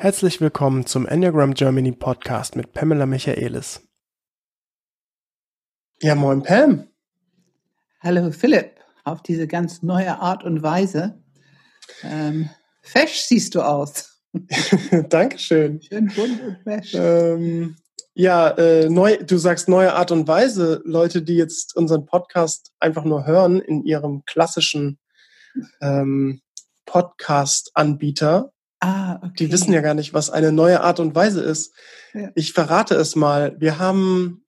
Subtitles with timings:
[0.00, 3.80] Herzlich willkommen zum Enneagram Germany Podcast mit Pamela Michaelis.
[6.00, 6.86] Ja, moin Pam.
[7.98, 11.20] Hallo Philipp, auf diese ganz neue Art und Weise.
[12.04, 12.48] Ähm,
[12.80, 14.22] fesch siehst du aus.
[15.08, 15.82] Dankeschön.
[15.82, 16.94] Schön bunt und fesch.
[16.94, 17.74] Ähm,
[18.14, 20.80] ja, äh, neu, du sagst neue Art und Weise.
[20.84, 25.00] Leute, die jetzt unseren Podcast einfach nur hören in ihrem klassischen
[25.80, 26.40] ähm,
[26.86, 29.32] Podcast-Anbieter, ah, okay.
[29.38, 31.74] die wissen ja gar nicht, was eine neue Art und Weise ist.
[32.14, 32.30] Ja.
[32.34, 33.56] Ich verrate es mal.
[33.58, 34.44] Wir haben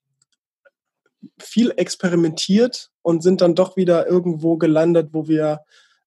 [1.39, 5.61] viel experimentiert und sind dann doch wieder irgendwo gelandet, wo wir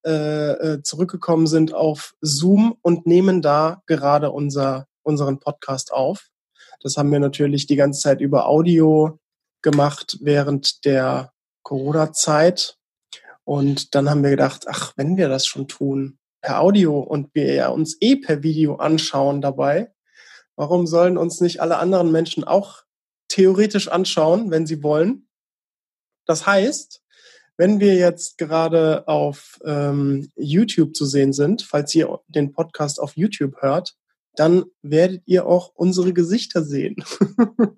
[0.06, 6.30] äh, äh, zurückgekommen sind auf Zoom und nehmen da gerade unser, unseren Podcast auf.
[6.82, 9.20] Das haben wir natürlich die ganze Zeit über Audio
[9.62, 11.32] gemacht während der
[11.64, 12.78] Corona-Zeit.
[13.46, 17.54] Und dann haben wir gedacht, ach, wenn wir das schon tun, per Audio und wir
[17.54, 19.92] ja uns eh per Video anschauen dabei,
[20.56, 22.84] warum sollen uns nicht alle anderen Menschen auch
[23.30, 25.28] theoretisch anschauen, wenn sie wollen?
[26.26, 27.02] Das heißt,
[27.58, 33.16] wenn wir jetzt gerade auf ähm, YouTube zu sehen sind, falls ihr den Podcast auf
[33.16, 33.96] YouTube hört,
[34.36, 36.96] dann werdet ihr auch unsere Gesichter sehen.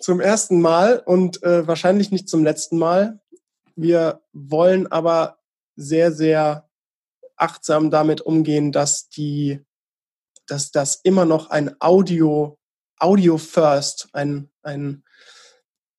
[0.00, 3.20] zum ersten Mal und äh, wahrscheinlich nicht zum letzten Mal.
[3.74, 5.38] Wir wollen aber
[5.76, 6.63] sehr, sehr
[7.36, 9.60] achtsam damit umgehen, dass die,
[10.46, 12.58] dass das immer noch ein Audio,
[12.98, 15.04] Audio First, ein, ein,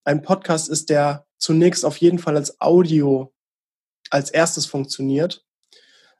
[0.04, 3.34] ein Podcast ist, der zunächst auf jeden Fall als Audio
[4.10, 5.46] als erstes funktioniert.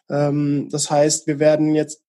[0.10, 2.04] Ähm, das heißt, wir werden jetzt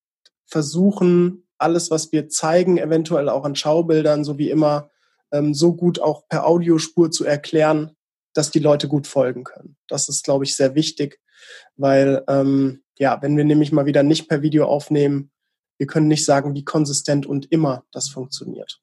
[0.46, 4.90] versuchen, alles, was wir zeigen, eventuell auch an Schaubildern, so wie immer,
[5.32, 7.96] ähm, so gut auch per Audiospur zu erklären,
[8.34, 9.76] dass die Leute gut folgen können.
[9.88, 11.20] Das ist, glaube ich, sehr wichtig,
[11.76, 15.30] weil ähm, ja, wenn wir nämlich mal wieder nicht per Video aufnehmen,
[15.78, 18.80] wir können nicht sagen, wie konsistent und immer das funktioniert.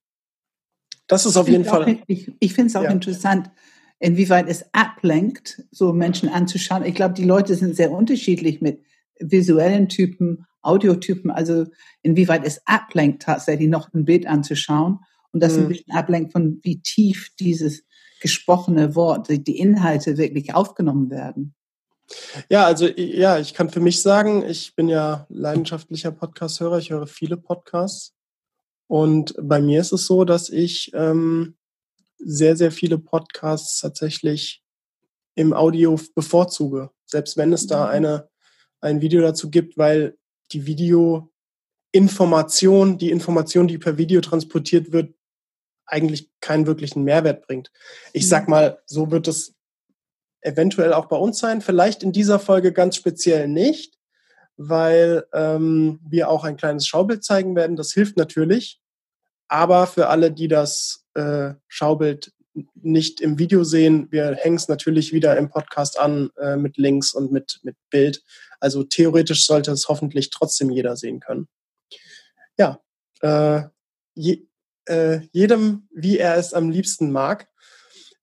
[1.07, 1.99] Das ist auf jeden Fall.
[2.07, 2.91] Ich ich finde es auch Ja.
[2.91, 3.51] interessant,
[3.99, 6.85] inwieweit es ablenkt, so Menschen anzuschauen.
[6.85, 8.81] Ich glaube, die Leute sind sehr unterschiedlich mit
[9.19, 11.65] visuellen Typen, Audiotypen, also
[12.03, 14.99] inwieweit es ablenkt, tatsächlich noch ein Bild anzuschauen
[15.31, 15.69] und das ein Mhm.
[15.69, 17.83] bisschen ablenkt von wie tief dieses
[18.21, 21.53] gesprochene Wort, die Inhalte wirklich aufgenommen werden.
[22.49, 27.07] Ja, also ja, ich kann für mich sagen, ich bin ja leidenschaftlicher Podcast-Hörer, ich höre
[27.07, 28.13] viele Podcasts.
[28.87, 31.55] Und bei mir ist es so, dass ich ähm,
[32.17, 34.61] sehr, sehr viele Podcasts tatsächlich
[35.35, 37.91] im Audio bevorzuge, selbst wenn es da Mhm.
[37.91, 38.29] eine,
[38.81, 40.17] ein Video dazu gibt, weil
[40.51, 45.13] die Videoinformation, die Information, die per Video transportiert wird,
[45.85, 47.71] eigentlich keinen wirklichen Mehrwert bringt.
[48.13, 48.51] Ich sag Mhm.
[48.51, 49.53] mal, so wird es
[50.43, 51.61] eventuell auch bei uns sein.
[51.61, 53.97] Vielleicht in dieser Folge ganz speziell nicht,
[54.57, 57.75] weil ähm, wir auch ein kleines Schaubild zeigen werden.
[57.75, 58.79] Das hilft natürlich.
[59.47, 62.33] Aber für alle, die das äh, Schaubild
[62.75, 67.13] nicht im Video sehen, wir hängen es natürlich wieder im Podcast an äh, mit Links
[67.13, 68.23] und mit, mit Bild.
[68.59, 71.47] Also theoretisch sollte es hoffentlich trotzdem jeder sehen können.
[72.57, 72.79] Ja,
[73.21, 73.63] äh,
[74.13, 74.45] je,
[74.85, 77.47] äh, jedem, wie er es am liebsten mag.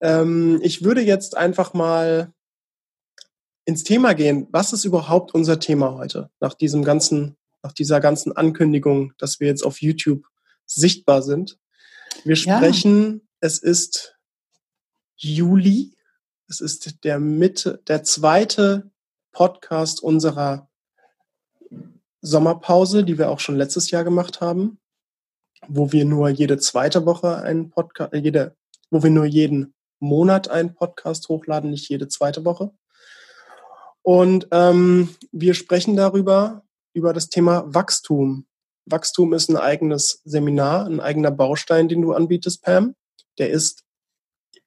[0.01, 2.33] Ähm, ich würde jetzt einfach mal
[3.65, 4.49] ins Thema gehen.
[4.51, 6.31] Was ist überhaupt unser Thema heute?
[6.41, 10.25] Nach diesem ganzen, nach dieser ganzen Ankündigung, dass wir jetzt auf YouTube
[10.67, 11.59] sichtbar sind.
[12.25, 12.57] Wir Ja.
[12.59, 14.17] sprechen, es ist
[15.17, 15.95] Juli.
[16.49, 18.91] Es ist der Mitte, der zweite
[19.33, 20.69] Podcast unserer
[22.23, 24.79] Sommerpause, die wir auch schon letztes Jahr gemacht haben,
[25.69, 28.57] wo wir nur jede zweite Woche einen Podcast, jede,
[28.91, 32.73] wo wir nur jeden Monat einen Podcast hochladen, nicht jede zweite Woche.
[34.03, 38.47] Und ähm, wir sprechen darüber, über das Thema Wachstum.
[38.87, 42.95] Wachstum ist ein eigenes Seminar, ein eigener Baustein, den du anbietest, Pam.
[43.39, 43.85] Der ist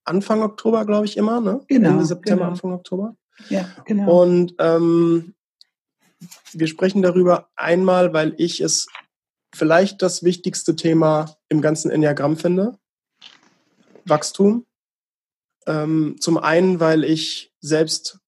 [0.05, 1.61] Anfang Oktober, glaube ich, immer, ne?
[1.67, 2.51] Genau, Ende September, genau.
[2.51, 3.15] Anfang Oktober.
[3.49, 4.21] Ja, genau.
[4.21, 5.33] Und ähm,
[6.53, 8.87] wir sprechen darüber einmal, weil ich es
[9.53, 12.77] vielleicht das wichtigste Thema im ganzen Enneagramm finde.
[14.05, 14.65] Wachstum.
[15.65, 18.19] Ähm, zum einen, weil ich selbst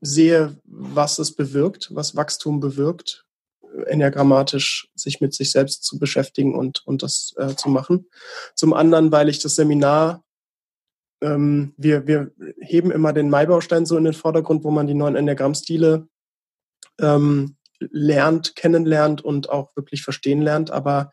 [0.00, 3.24] sehe, was es bewirkt, was Wachstum bewirkt,
[3.86, 8.06] enneagrammatisch sich mit sich selbst zu beschäftigen und, und das äh, zu machen.
[8.54, 10.24] Zum anderen, weil ich das Seminar
[11.20, 15.16] ähm, wir, wir heben immer den Maibaustein so in den Vordergrund, wo man die neuen
[15.16, 16.08] Enneagrammstile
[17.00, 20.70] ähm, lernt, kennenlernt und auch wirklich verstehen lernt.
[20.70, 21.10] Aber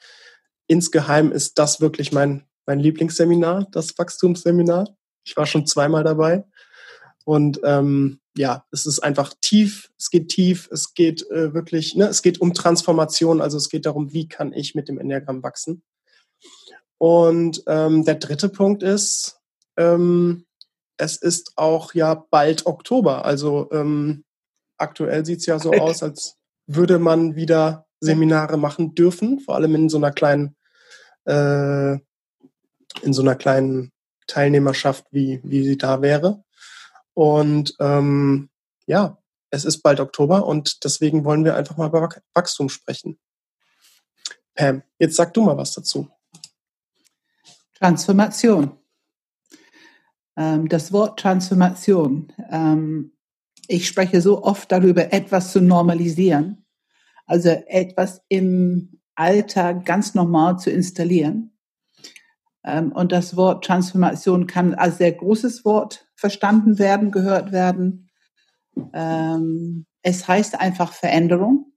[0.68, 4.96] insgeheim ist das wirklich mein, mein Lieblingsseminar, das Wachstumsseminar.
[5.24, 6.44] Ich war schon zweimal dabei.
[7.26, 12.08] Und ähm, ja, es ist einfach tief, es geht tief, es geht äh, wirklich, ne,
[12.08, 15.84] es geht um Transformation, also es geht darum, wie kann ich mit dem Enneagramm wachsen.
[16.98, 19.40] Und ähm, der dritte Punkt ist,
[19.78, 20.46] ähm,
[20.98, 23.26] es ist auch ja bald Oktober.
[23.26, 24.24] Also ähm,
[24.78, 26.38] aktuell sieht es ja so aus, als
[26.68, 30.56] würde man wieder Seminare machen dürfen, vor allem in so einer kleinen,
[31.26, 31.94] äh,
[33.02, 33.93] in so einer kleinen
[34.28, 36.44] Teilnehmerschaft, wie, wie sie da wäre.
[37.14, 38.50] Und ähm,
[38.86, 39.18] ja,
[39.50, 43.20] es ist bald Oktober und deswegen wollen wir einfach mal über Wachstum sprechen.
[44.56, 46.10] Pam, jetzt sag du mal was dazu.
[47.76, 48.78] Transformation.
[50.36, 52.32] Ähm, das Wort Transformation.
[52.50, 53.14] Ähm,
[53.68, 56.66] ich spreche so oft darüber, etwas zu normalisieren,
[57.26, 61.53] also etwas im Alltag ganz normal zu installieren.
[62.64, 68.10] Ähm, und das Wort Transformation kann als sehr großes Wort verstanden werden, gehört werden.
[68.94, 71.74] Ähm, es heißt einfach Veränderung.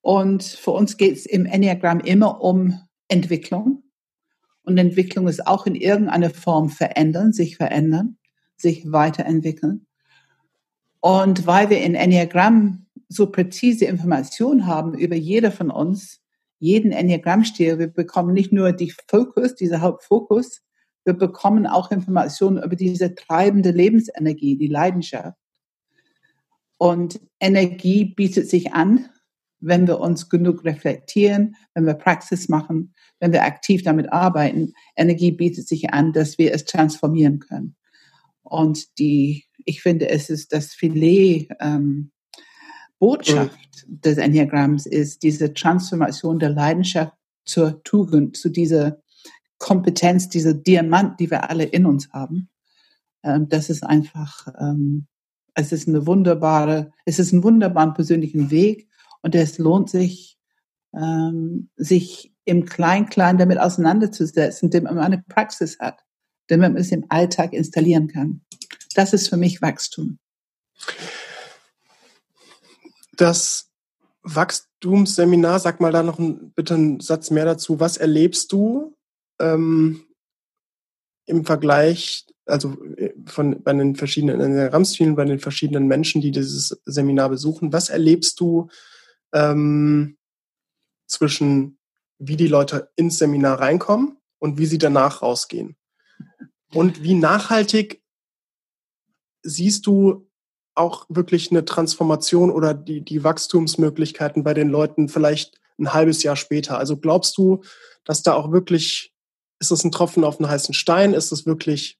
[0.00, 2.78] Und für uns geht es im Enneagramm immer um
[3.08, 3.84] Entwicklung.
[4.64, 8.18] Und Entwicklung ist auch in irgendeiner Form verändern, sich verändern,
[8.56, 9.86] sich weiterentwickeln.
[11.00, 16.21] Und weil wir in Enneagramm so präzise Informationen haben über jeder von uns,
[16.62, 20.62] jeden Enneagrammstil, wir bekommen nicht nur die Fokus, dieser Hauptfokus,
[21.04, 25.36] wir bekommen auch Informationen über diese treibende Lebensenergie, die Leidenschaft.
[26.78, 29.08] Und Energie bietet sich an,
[29.58, 34.72] wenn wir uns genug reflektieren, wenn wir Praxis machen, wenn wir aktiv damit arbeiten.
[34.94, 37.74] Energie bietet sich an, dass wir es transformieren können.
[38.44, 42.12] Und die, ich finde, es ist das Filet ähm,
[43.02, 43.58] Botschaft
[43.88, 44.00] mhm.
[44.00, 47.12] des Enneagramms ist diese Transformation der Leidenschaft
[47.44, 49.02] zur Tugend, zu dieser
[49.58, 52.48] Kompetenz, dieser Diamant, die wir alle in uns haben.
[53.24, 55.08] Ähm, das ist einfach, ähm,
[55.54, 58.88] es ist eine wunderbare, es ist ein wunderbarer persönlichen Weg
[59.20, 60.38] und es lohnt sich,
[60.94, 66.04] ähm, sich im Klein-Klein damit auseinanderzusetzen, damit man eine Praxis hat,
[66.46, 68.42] damit man es im Alltag installieren kann.
[68.94, 70.20] Das ist für mich Wachstum.
[73.16, 73.70] Das
[74.22, 77.80] Wachstumsseminar, sag mal da noch ein, bitte einen Satz mehr dazu.
[77.80, 78.96] Was erlebst du
[79.40, 80.04] ähm,
[81.26, 86.80] im Vergleich, also äh, von bei den verschiedenen Enneagrammstilen, bei den verschiedenen Menschen, die dieses
[86.84, 88.68] Seminar besuchen, was erlebst du
[89.32, 90.16] ähm,
[91.06, 91.78] zwischen
[92.18, 95.76] wie die Leute ins Seminar reinkommen und wie sie danach rausgehen?
[96.72, 98.02] Und wie nachhaltig
[99.42, 100.28] siehst du
[100.74, 106.36] auch wirklich eine Transformation oder die, die Wachstumsmöglichkeiten bei den Leuten vielleicht ein halbes Jahr
[106.36, 106.78] später?
[106.78, 107.62] Also glaubst du,
[108.04, 109.12] dass da auch wirklich
[109.62, 111.14] ist das ein Tropfen auf einen heißen Stein?
[111.14, 111.96] Ist das wirklich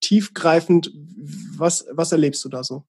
[0.00, 0.92] tiefgreifend?
[1.56, 2.84] Was, was erlebst du da so?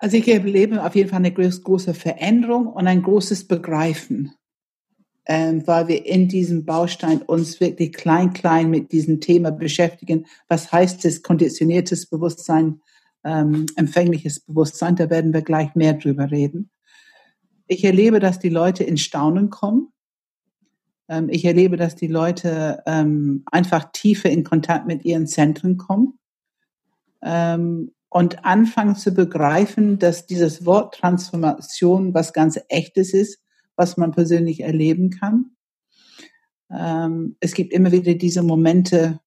[0.00, 4.32] Also ich erlebe auf jeden Fall eine große Veränderung und ein großes Begreifen,
[5.26, 10.26] ähm, weil wir in diesem Baustein uns wirklich klein, klein mit diesem Thema beschäftigen.
[10.48, 12.80] Was heißt es, konditioniertes Bewusstsein,
[13.24, 14.96] ähm, empfängliches Bewusstsein?
[14.96, 16.70] Da werden wir gleich mehr drüber reden.
[17.66, 19.94] Ich erlebe, dass die Leute in Staunen kommen
[21.08, 26.18] ähm, ich erlebe, dass die Leute ähm, einfach tiefer in Kontakt mit ihren Zentren kommen
[27.22, 33.40] ähm, und anfangen zu begreifen, dass dieses Wort Transformation was ganz Echtes ist,
[33.76, 35.56] was man persönlich erleben kann.
[36.70, 39.20] Ähm, es gibt immer wieder diese Momente,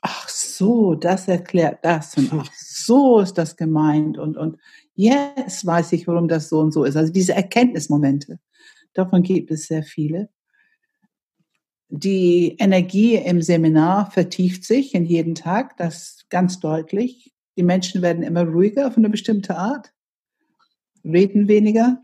[0.00, 2.52] ach so, das erklärt das und ach
[2.86, 4.58] so ist das gemeint und, und
[4.94, 6.96] jetzt weiß ich, warum das so und so ist.
[6.96, 8.38] Also diese Erkenntnismomente,
[8.94, 10.30] davon gibt es sehr viele
[11.88, 17.32] die Energie im Seminar vertieft sich in jeden Tag, das ganz deutlich.
[17.56, 19.92] Die Menschen werden immer ruhiger auf eine bestimmte Art,
[21.04, 22.02] reden weniger,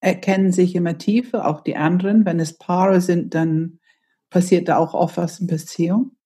[0.00, 2.26] erkennen sich immer tiefer, auch die anderen.
[2.26, 3.78] Wenn es Paare sind, dann
[4.30, 6.16] passiert da auch oft was in Beziehung.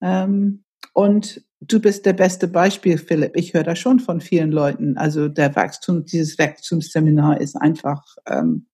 [0.00, 3.36] Ähm, und du bist der beste Beispiel, Philipp.
[3.36, 4.96] Ich höre da schon von vielen Leuten.
[4.96, 8.66] Also der Wachstum, dieses Wachstumsseminar ist einfach, ähm,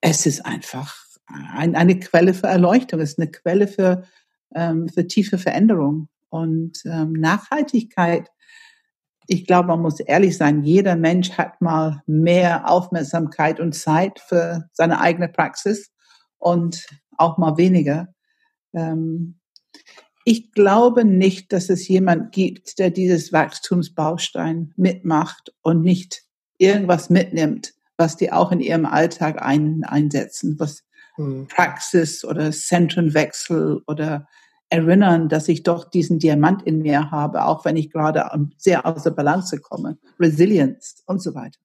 [0.00, 0.94] es ist einfach
[1.26, 4.04] ein, eine Quelle für Erleuchtung, ist eine Quelle für,
[4.54, 8.30] ähm, für tiefe Veränderung und ähm, Nachhaltigkeit.
[9.26, 14.68] Ich glaube, man muss ehrlich sein, jeder Mensch hat mal mehr Aufmerksamkeit und Zeit für
[14.72, 15.90] seine eigene Praxis
[16.38, 16.86] und
[17.16, 18.08] auch mal weniger.
[18.72, 19.37] Ähm,
[20.28, 26.24] ich glaube nicht, dass es jemand gibt, der dieses Wachstumsbaustein mitmacht und nicht
[26.58, 30.84] irgendwas mitnimmt, was die auch in ihrem Alltag ein, einsetzen, was
[31.16, 31.46] mhm.
[31.48, 34.28] Praxis oder Zentrenwechsel oder
[34.68, 39.12] erinnern, dass ich doch diesen Diamant in mir habe, auch wenn ich gerade sehr außer
[39.12, 39.96] Balance komme.
[40.20, 41.58] Resilience und so weiter.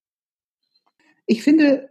[1.25, 1.89] Ich finde,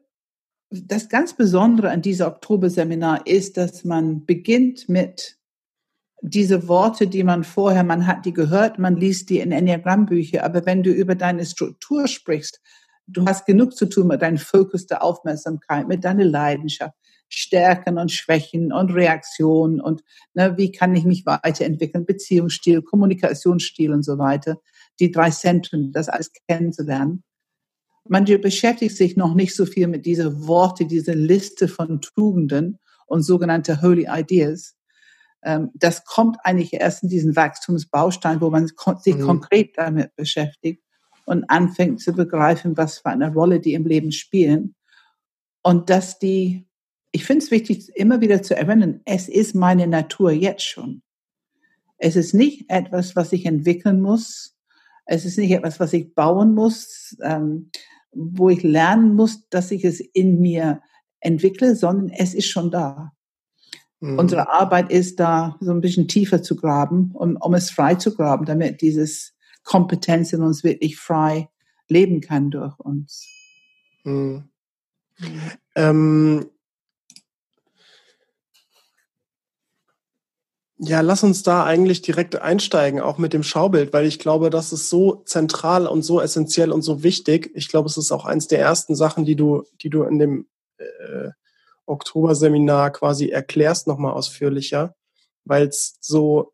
[0.71, 5.37] das ganz Besondere an dieser Oktoberseminar ist, dass man beginnt mit
[6.25, 10.65] diese Worte, die man vorher, man hat die gehört, man liest die in Enneagrammbücher, aber
[10.65, 12.61] wenn du über deine Struktur sprichst,
[13.09, 16.95] du hast genug zu tun mit deinem Fokus der Aufmerksamkeit, mit deiner Leidenschaft,
[17.29, 24.05] Stärken und Schwächen und Reaktionen und ne, wie kann ich mich weiterentwickeln, Beziehungsstil, Kommunikationsstil und
[24.05, 24.59] so weiter.
[25.01, 27.25] Die drei Zentren, das alles kennenzulernen.
[28.07, 33.23] Man beschäftigt sich noch nicht so viel mit dieser Worte, dieser Liste von Tugenden und
[33.23, 34.77] sogenannte Holy Ideas.
[35.43, 39.23] Ähm, das kommt eigentlich erst in diesen Wachstumsbaustein, wo man sich mhm.
[39.23, 40.83] konkret damit beschäftigt
[41.25, 44.75] und anfängt zu begreifen, was für eine Rolle die im Leben spielen.
[45.63, 46.67] Und dass die,
[47.13, 51.03] ich finde es wichtig, immer wieder zu erinnern, es ist meine Natur jetzt schon.
[51.99, 54.57] Es ist nicht etwas, was ich entwickeln muss.
[55.05, 57.71] Es ist nicht etwas, was ich bauen muss, ähm,
[58.13, 60.83] wo ich lernen muss, dass ich es in mir
[61.21, 63.13] entwickle, sondern es ist schon da.
[64.03, 64.19] Mhm.
[64.19, 68.13] Unsere Arbeit ist da, so ein bisschen tiefer zu graben, um, um es frei zu
[68.15, 69.33] graben, damit dieses
[69.63, 71.49] Kompetenz in uns wirklich frei
[71.87, 73.29] leben kann durch uns.
[74.03, 74.49] Mhm.
[75.77, 76.51] Ähm,
[80.79, 84.73] ja, lass uns da eigentlich direkt einsteigen, auch mit dem Schaubild, weil ich glaube, das
[84.73, 87.53] ist so zentral und so essentiell und so wichtig.
[87.55, 90.47] Ich glaube, es ist auch eins der ersten Sachen, die du, die du in dem
[90.79, 91.29] äh,
[91.87, 94.95] Oktoberseminar quasi erklärst nochmal ausführlicher,
[95.45, 96.53] weil es so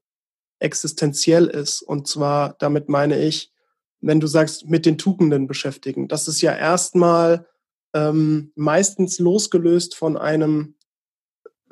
[0.58, 1.82] existenziell ist.
[1.82, 3.52] Und zwar, damit meine ich,
[4.00, 6.08] wenn du sagst, mit den Tugenden beschäftigen.
[6.08, 7.46] Das ist ja erstmal
[7.94, 10.76] ähm, meistens losgelöst von einem,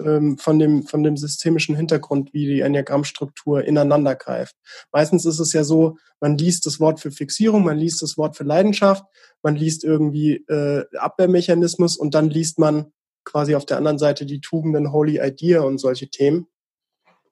[0.01, 4.57] ähm, von dem, von dem systemischen Hintergrund, wie die Enneagrammstruktur ineinander greift.
[4.93, 8.37] Meistens ist es ja so, man liest das Wort für Fixierung, man liest das Wort
[8.37, 9.05] für Leidenschaft,
[9.43, 12.93] man liest irgendwie äh, Abwehrmechanismus und dann liest man
[13.27, 16.47] quasi auf der anderen Seite die Tugenden Holy Idea und solche Themen.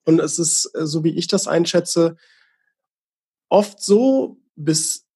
[0.05, 2.17] Und es ist, äh, so wie ich das einschätze,
[3.49, 5.07] oft so, bis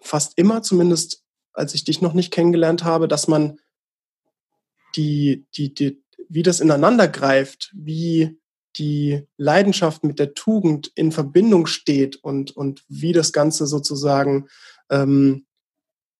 [0.00, 3.58] fast immer, zumindest als ich dich noch nicht kennengelernt habe, dass man
[4.96, 8.38] die, die, die, wie das ineinander greift, wie
[8.76, 14.48] die Leidenschaft mit der Tugend in Verbindung steht und, und wie das Ganze sozusagen
[14.88, 15.46] ähm,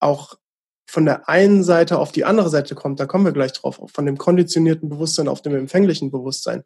[0.01, 0.39] auch
[0.89, 4.07] von der einen Seite auf die andere Seite kommt, da kommen wir gleich drauf, von
[4.07, 6.65] dem konditionierten Bewusstsein auf dem empfänglichen Bewusstsein.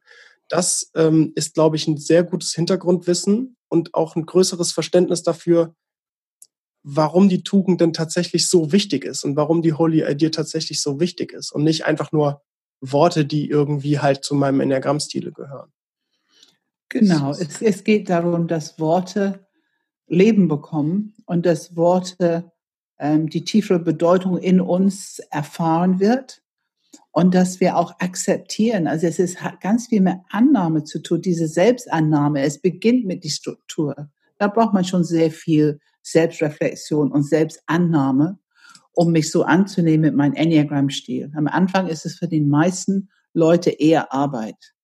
[0.49, 5.75] Das ähm, ist, glaube ich, ein sehr gutes Hintergrundwissen und auch ein größeres Verständnis dafür,
[6.85, 11.01] warum die Tugend denn tatsächlich so wichtig ist und warum die Holy Idea tatsächlich so
[11.01, 12.43] wichtig ist und nicht einfach nur
[12.81, 15.73] Worte, die irgendwie halt zu meinem Enneagrammstile gehören.
[16.89, 19.47] Genau, es, es geht darum, dass Worte
[20.07, 22.52] Leben bekommen und dass Worte
[23.03, 26.43] die tiefere Bedeutung in uns erfahren wird
[27.11, 28.87] und dass wir auch akzeptieren.
[28.87, 32.43] Also es ist, hat ganz viel mit Annahme zu tun, diese Selbstannahme.
[32.43, 34.11] Es beginnt mit die Struktur.
[34.39, 38.39] Da braucht man schon sehr viel Selbstreflexion und Selbstannahme,
[38.93, 41.33] um mich so anzunehmen mit meinem Enneagram-Stil.
[41.37, 44.75] Am Anfang ist es für den meisten Leute eher Arbeit.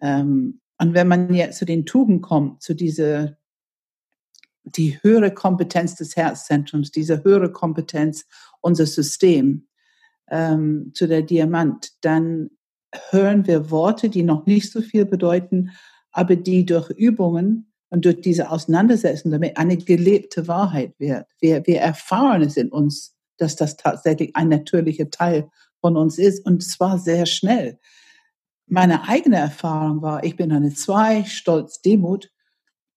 [0.00, 3.36] Ähm, und wenn man jetzt zu den Tugenden kommt, zu dieser
[4.64, 8.26] die höhere Kompetenz des Herzzentrums, diese höhere Kompetenz
[8.60, 9.68] unser System
[10.30, 12.50] ähm, zu der Diamant, dann
[13.10, 15.70] hören wir Worte, die noch nicht so viel bedeuten,
[16.12, 21.26] aber die durch Übungen und durch diese Auseinandersetzung damit eine gelebte Wahrheit wird.
[21.40, 25.50] Wir, wir erfahren es in uns, dass das tatsächlich ein natürlicher Teil
[25.80, 27.78] von uns ist und zwar sehr schnell.
[28.66, 32.30] Meine eigene Erfahrung war, ich bin eine Zwei, Stolz, Demut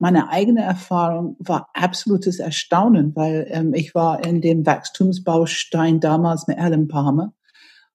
[0.04, 6.58] meine eigene Erfahrung war absolutes Erstaunen, weil ähm, ich war in dem Wachstumsbaustein damals mit
[6.58, 7.34] Alan Palmer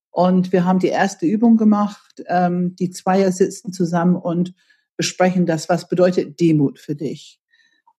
[0.08, 2.24] und wir haben die erste Übung gemacht.
[2.26, 4.54] Ähm, die Zweier sitzen zusammen und
[4.96, 7.42] besprechen das, was bedeutet Demut für dich.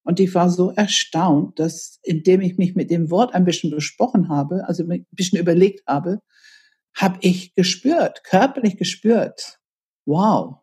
[0.02, 4.28] Und ich war so erstaunt, dass indem ich mich mit dem Wort ein bisschen besprochen
[4.28, 6.20] habe, also ein bisschen überlegt habe,
[6.96, 9.60] habe ich gespürt, körperlich gespürt,
[10.04, 10.56] wow,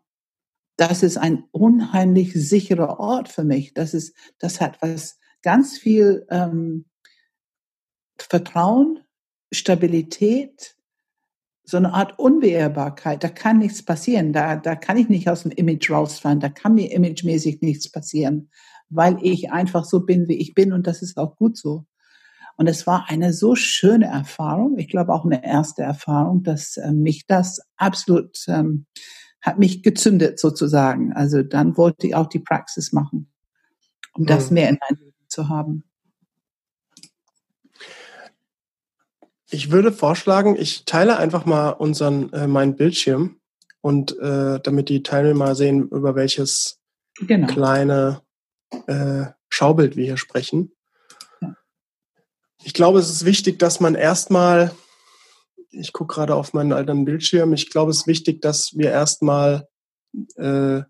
[0.77, 3.73] das ist ein unheimlich sicherer Ort für mich.
[3.73, 6.85] Das ist, das hat was ganz viel ähm,
[8.17, 8.99] Vertrauen,
[9.51, 10.75] Stabilität,
[11.63, 13.23] so eine Art Unbeirrbarkeit.
[13.23, 14.31] Da kann nichts passieren.
[14.33, 16.39] Da, da kann ich nicht aus dem Image rausfahren.
[16.39, 18.49] Da kann mir imagemäßig nichts passieren,
[18.89, 20.71] weil ich einfach so bin, wie ich bin.
[20.71, 21.85] Und das ist auch gut so.
[22.55, 24.77] Und es war eine so schöne Erfahrung.
[24.77, 28.85] Ich glaube auch eine erste Erfahrung, dass äh, mich das absolut ähm,
[29.41, 31.13] hat mich gezündet sozusagen.
[31.13, 33.31] Also dann wollte ich auch die Praxis machen,
[34.13, 34.53] um das mhm.
[34.55, 35.83] mehr in meinem Leben zu haben.
[39.49, 43.39] Ich würde vorschlagen, ich teile einfach mal unseren äh, meinen Bildschirm
[43.79, 46.81] und äh, damit die Teilnehmer sehen, über welches
[47.15, 47.47] genau.
[47.47, 48.21] kleine
[48.87, 50.73] äh, Schaubild wir hier sprechen.
[51.41, 51.55] Ja.
[52.63, 54.71] Ich glaube, es ist wichtig, dass man erstmal,
[55.69, 59.67] ich gucke gerade auf meinen alten Bildschirm, ich glaube, es ist wichtig, dass wir erstmal
[60.35, 60.81] äh,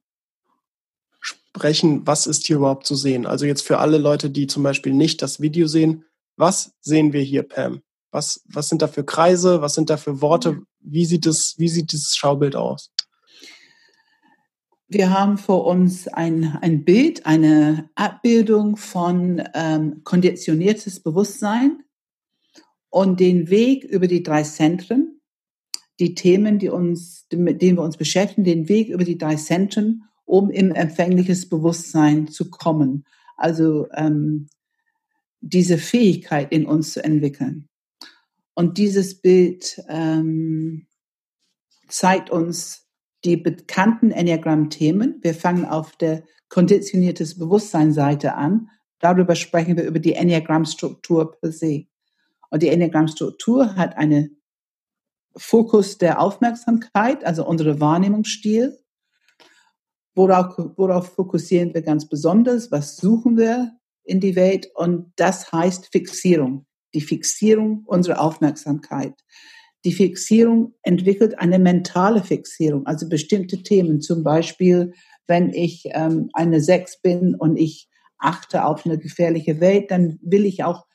[1.20, 3.26] sprechen, was ist hier überhaupt zu sehen.
[3.26, 6.06] Also jetzt für alle Leute, die zum Beispiel nicht das Video sehen,
[6.36, 7.82] was sehen wir hier, Pam?
[8.12, 9.62] Was, was sind da für Kreise?
[9.62, 10.62] Was sind da für Worte?
[10.80, 12.92] Wie sieht es, wie sieht dieses Schaubild aus?
[14.88, 21.84] Wir haben vor uns ein, ein Bild, eine Abbildung von ähm, konditioniertes Bewusstsein
[22.89, 25.22] und den Weg über die drei Zentren,
[26.00, 30.03] die Themen, die uns, mit denen wir uns beschäftigen, den Weg über die drei Zentren,
[30.25, 33.06] um im empfängliches Bewusstsein zu kommen.
[33.36, 34.48] Also ähm,
[35.41, 37.67] diese Fähigkeit in uns zu entwickeln.
[38.53, 40.88] Und dieses Bild ähm,
[41.88, 42.88] zeigt uns
[43.24, 45.20] die bekannten Enneagramm-Themen.
[45.22, 48.70] Wir fangen auf der konditioniertes Bewusstsein-Seite an.
[49.00, 51.86] Darüber sprechen wir über die Enneagramm-Struktur per se.
[52.50, 54.42] Und die Enneagramm-Struktur hat einen
[55.36, 58.77] Fokus der Aufmerksamkeit, also unsere Wahrnehmungsstil.
[60.16, 62.72] Worauf, worauf fokussieren wir ganz besonders?
[62.72, 64.70] Was suchen wir in die Welt?
[64.74, 69.13] Und das heißt Fixierung die Fixierung unserer Aufmerksamkeit.
[69.86, 74.01] Die Fixierung entwickelt eine mentale Fixierung, also bestimmte Themen.
[74.01, 74.94] Zum Beispiel,
[75.27, 77.88] wenn ich ähm, eine Sechs bin und ich
[78.18, 80.86] achte auf eine gefährliche Welt, dann will ich auch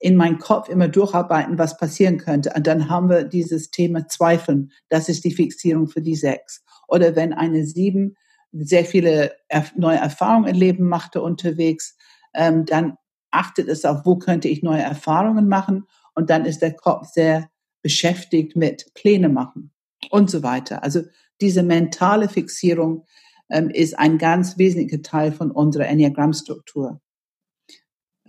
[0.00, 2.52] in meinen Kopf immer durcharbeiten, was passieren könnte.
[2.56, 4.72] Und dann haben wir dieses Thema Zweifeln.
[4.88, 6.64] Das ist die Fixierung für die Sechs.
[6.88, 8.16] Oder wenn eine Sieben
[8.50, 9.32] sehr viele
[9.76, 11.96] neue Erfahrungen im Leben machte unterwegs,
[12.34, 12.96] ähm, dann
[13.30, 17.50] achtet es auf, wo könnte ich neue Erfahrungen machen und dann ist der Kopf sehr
[17.82, 19.70] beschäftigt mit Pläne machen
[20.10, 20.82] und so weiter.
[20.82, 21.02] Also
[21.40, 23.06] diese mentale Fixierung
[23.50, 27.00] ähm, ist ein ganz wesentlicher Teil von unserer Enneagrammstruktur.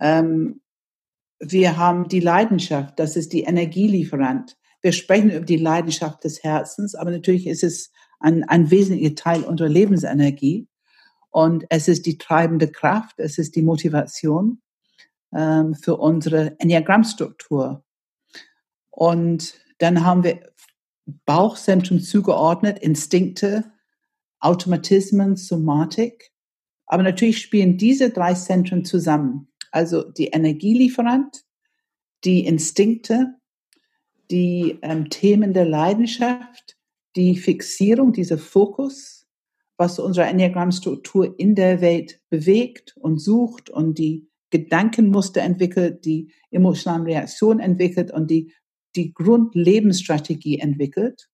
[0.00, 0.60] Ähm,
[1.44, 4.56] wir haben die Leidenschaft, das ist die Energielieferant.
[4.80, 9.42] Wir sprechen über die Leidenschaft des Herzens, aber natürlich ist es ein, ein wesentlicher Teil
[9.42, 10.68] unserer Lebensenergie.
[11.30, 14.62] Und es ist die treibende Kraft, es ist die Motivation
[15.34, 17.84] ähm, für unsere Enneagrammstruktur.
[18.90, 20.52] Und dann haben wir
[21.24, 23.64] Bauchzentrum zugeordnet, Instinkte,
[24.38, 26.30] Automatismen, Somatik.
[26.86, 29.51] Aber natürlich spielen diese drei Zentren zusammen.
[29.72, 31.44] Also die Energielieferant,
[32.24, 33.34] die Instinkte,
[34.30, 36.76] die ähm, Themen der Leidenschaft,
[37.16, 39.26] die Fixierung, dieser Fokus,
[39.76, 47.04] was unsere Enneagrammstruktur in der Welt bewegt und sucht und die Gedankenmuster entwickelt, die emotionalen
[47.04, 48.52] Reaktionen entwickelt und die,
[48.94, 51.28] die Grundlebensstrategie entwickelt.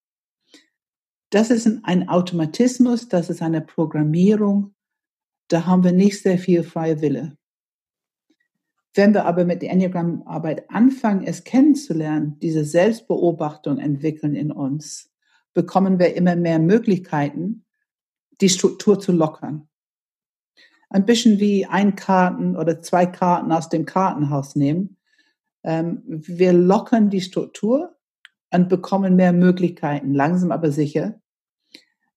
[1.31, 4.75] Das ist ein Automatismus, das ist eine Programmierung.
[5.49, 7.38] Da haben wir nicht sehr viel freie Wille.
[8.95, 15.11] Wenn wir aber mit der Enneagram-Arbeit anfangen, es kennenzulernen, diese Selbstbeobachtung entwickeln in uns,
[15.55, 17.65] bekommen wir immer mehr Möglichkeiten,
[18.41, 19.69] die Struktur zu lockern
[20.91, 24.97] ein bisschen wie ein Karten oder zwei Karten aus dem Kartenhaus nehmen.
[25.65, 27.97] Ähm, wir lockern die Struktur
[28.51, 31.21] und bekommen mehr Möglichkeiten, langsam aber sicher,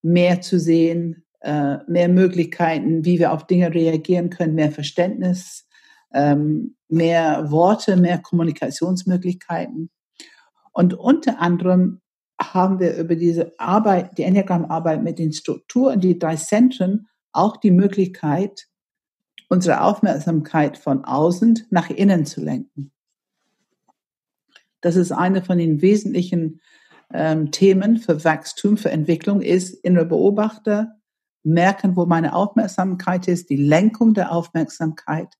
[0.01, 5.67] mehr zu sehen, äh, mehr Möglichkeiten, wie wir auf Dinge reagieren können, mehr Verständnis,
[6.13, 9.89] ähm, mehr Worte, mehr Kommunikationsmöglichkeiten.
[10.71, 12.01] Und unter anderem
[12.41, 17.71] haben wir über diese Arbeit, die Enneagram-Arbeit mit den Strukturen, die drei Zentren, auch die
[17.71, 18.67] Möglichkeit,
[19.47, 22.91] unsere Aufmerksamkeit von außen nach innen zu lenken.
[24.81, 26.61] Das ist eine von den wesentlichen
[27.13, 30.95] ähm, Themen für Wachstum, für Entwicklung, ist innere Beobachter,
[31.43, 35.35] merken, wo meine Aufmerksamkeit ist, die Lenkung der Aufmerksamkeit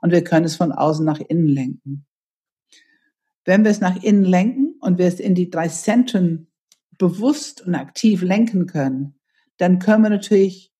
[0.00, 2.06] und wir können es von außen nach innen lenken.
[3.44, 6.48] Wenn wir es nach innen lenken und wir es in die drei Zentren
[6.98, 9.18] bewusst und aktiv lenken können,
[9.56, 10.72] dann können wir natürlich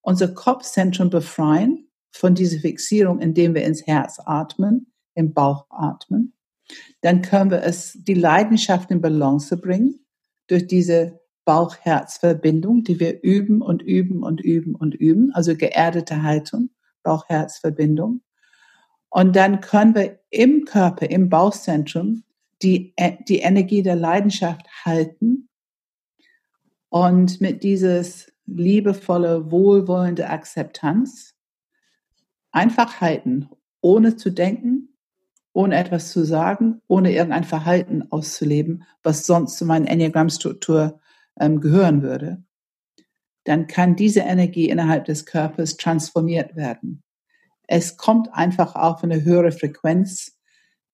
[0.00, 6.34] unser Kopfzentrum befreien von dieser Fixierung, indem wir ins Herz atmen, im Bauch atmen.
[7.00, 10.06] Dann können wir es, die Leidenschaft in Balance bringen
[10.48, 16.70] durch diese Bauch-Herz-Verbindung, die wir üben und üben und üben und üben, also geerdete Haltung,
[17.02, 18.22] Bauch-Herz-Verbindung.
[19.08, 22.24] Und dann können wir im Körper, im Bauchzentrum,
[22.62, 22.94] die,
[23.28, 25.48] die Energie der Leidenschaft halten
[26.88, 31.34] Und mit dieses liebevolle, wohlwollende Akzeptanz
[32.52, 34.96] einfach halten, ohne zu denken,
[35.52, 41.00] ohne etwas zu sagen, ohne irgendein Verhalten auszuleben, was sonst zu meiner Enneagrammstruktur
[41.38, 42.44] ähm, gehören würde,
[43.44, 47.02] dann kann diese Energie innerhalb des Körpers transformiert werden.
[47.66, 50.36] Es kommt einfach auf eine höhere Frequenz.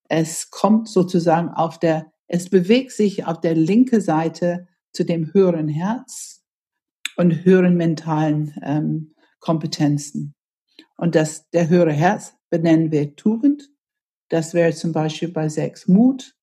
[0.08, 5.68] Es kommt sozusagen auf der, es bewegt sich auf der linken Seite zu dem höheren
[5.68, 6.42] Herz
[7.16, 10.34] und höheren mentalen ähm, Kompetenzen.
[10.96, 13.70] Und das, der höhere Herz benennen wir Tugend.
[14.28, 16.36] Das wäre zum Beispiel bei sechs Mut.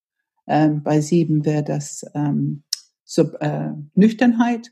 [0.48, 2.64] Ähm, bei sieben wäre das ähm,
[3.04, 4.72] Sub, äh, Nüchternheit.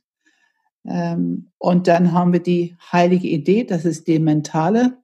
[0.85, 4.97] Ähm, und dann haben wir die heilige Idee, das ist der mentale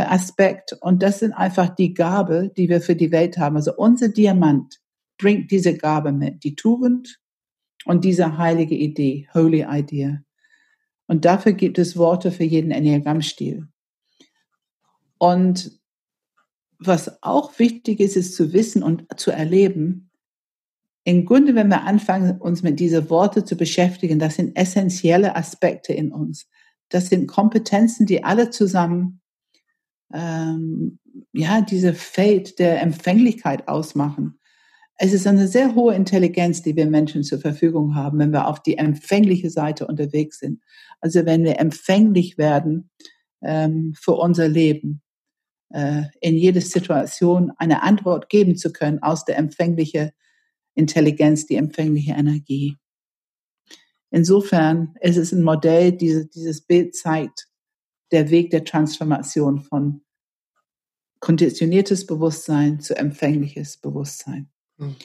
[0.00, 0.76] Aspekt.
[0.80, 3.56] Und das sind einfach die Gabe, die wir für die Welt haben.
[3.56, 4.80] Also unser Diamant
[5.18, 7.20] bringt diese Gabe mit, die Tugend
[7.84, 10.22] und diese heilige Idee, Holy Idea.
[11.06, 13.68] Und dafür gibt es Worte für jeden Enneagrammstil.
[15.18, 15.80] Und
[16.78, 20.10] was auch wichtig ist, ist zu wissen und zu erleben,
[21.04, 25.92] im Grunde, wenn wir anfangen, uns mit diesen Worten zu beschäftigen, das sind essentielle Aspekte
[25.92, 26.48] in uns.
[26.88, 29.20] Das sind Kompetenzen, die alle zusammen
[30.12, 30.98] ähm,
[31.32, 34.38] ja diese Feld der Empfänglichkeit ausmachen.
[34.98, 38.62] Es ist eine sehr hohe Intelligenz, die wir Menschen zur Verfügung haben, wenn wir auf
[38.62, 40.62] die empfängliche Seite unterwegs sind.
[41.00, 42.90] Also wenn wir empfänglich werden
[43.42, 45.02] ähm, für unser Leben,
[45.70, 50.10] äh, in jede Situation eine Antwort geben zu können aus der empfänglichen
[50.74, 52.76] Intelligenz, die empfängliche Energie.
[54.10, 57.48] Insofern ist es ein Modell, diese, dieses Bild zeigt
[58.12, 60.02] der Weg der Transformation von
[61.20, 64.50] konditioniertes Bewusstsein zu empfängliches Bewusstsein.
[64.78, 64.96] Hm.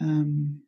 [0.00, 0.62] Ähm,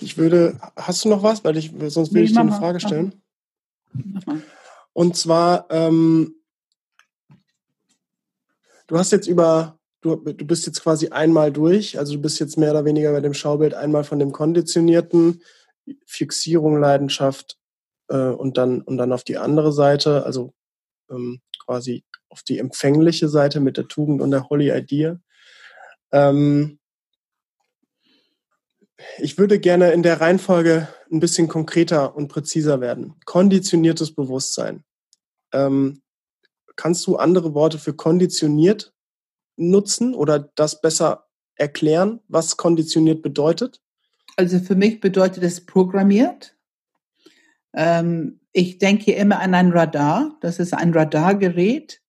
[0.00, 1.44] ich würde, hast du noch was?
[1.44, 3.22] Weil ich, sonst will nee, ich dir eine Frage stellen.
[4.92, 6.34] Und zwar, ähm,
[8.86, 12.58] du hast jetzt über, du, du bist jetzt quasi einmal durch, also du bist jetzt
[12.58, 15.42] mehr oder weniger bei dem Schaubild einmal von dem konditionierten,
[16.04, 17.58] Fixierung, Leidenschaft
[18.08, 20.54] äh, und, dann, und dann auf die andere Seite, also
[21.10, 25.18] ähm, quasi auf die empfängliche Seite mit der Tugend und der Holy Idea.
[26.12, 26.78] Ähm,
[29.18, 33.14] ich würde gerne in der Reihenfolge ein bisschen konkreter und präziser werden.
[33.24, 34.84] Konditioniertes Bewusstsein.
[35.52, 36.02] Ähm,
[36.76, 38.92] kannst du andere Worte für konditioniert
[39.56, 43.80] nutzen oder das besser erklären, was konditioniert bedeutet?
[44.36, 46.55] Also für mich bedeutet es programmiert.
[47.76, 50.36] Ähm, ich denke immer an ein Radar.
[50.40, 52.02] Das ist ein Radargerät,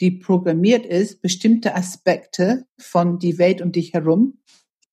[0.00, 4.38] die programmiert ist, bestimmte Aspekte von die Welt um dich herum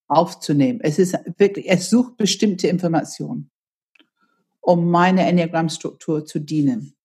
[0.08, 0.82] aufzunehmen.
[0.84, 3.50] Es ist wirklich, es sucht bestimmte Informationen,
[4.60, 6.96] um meine Enneagrammstruktur zu dienen.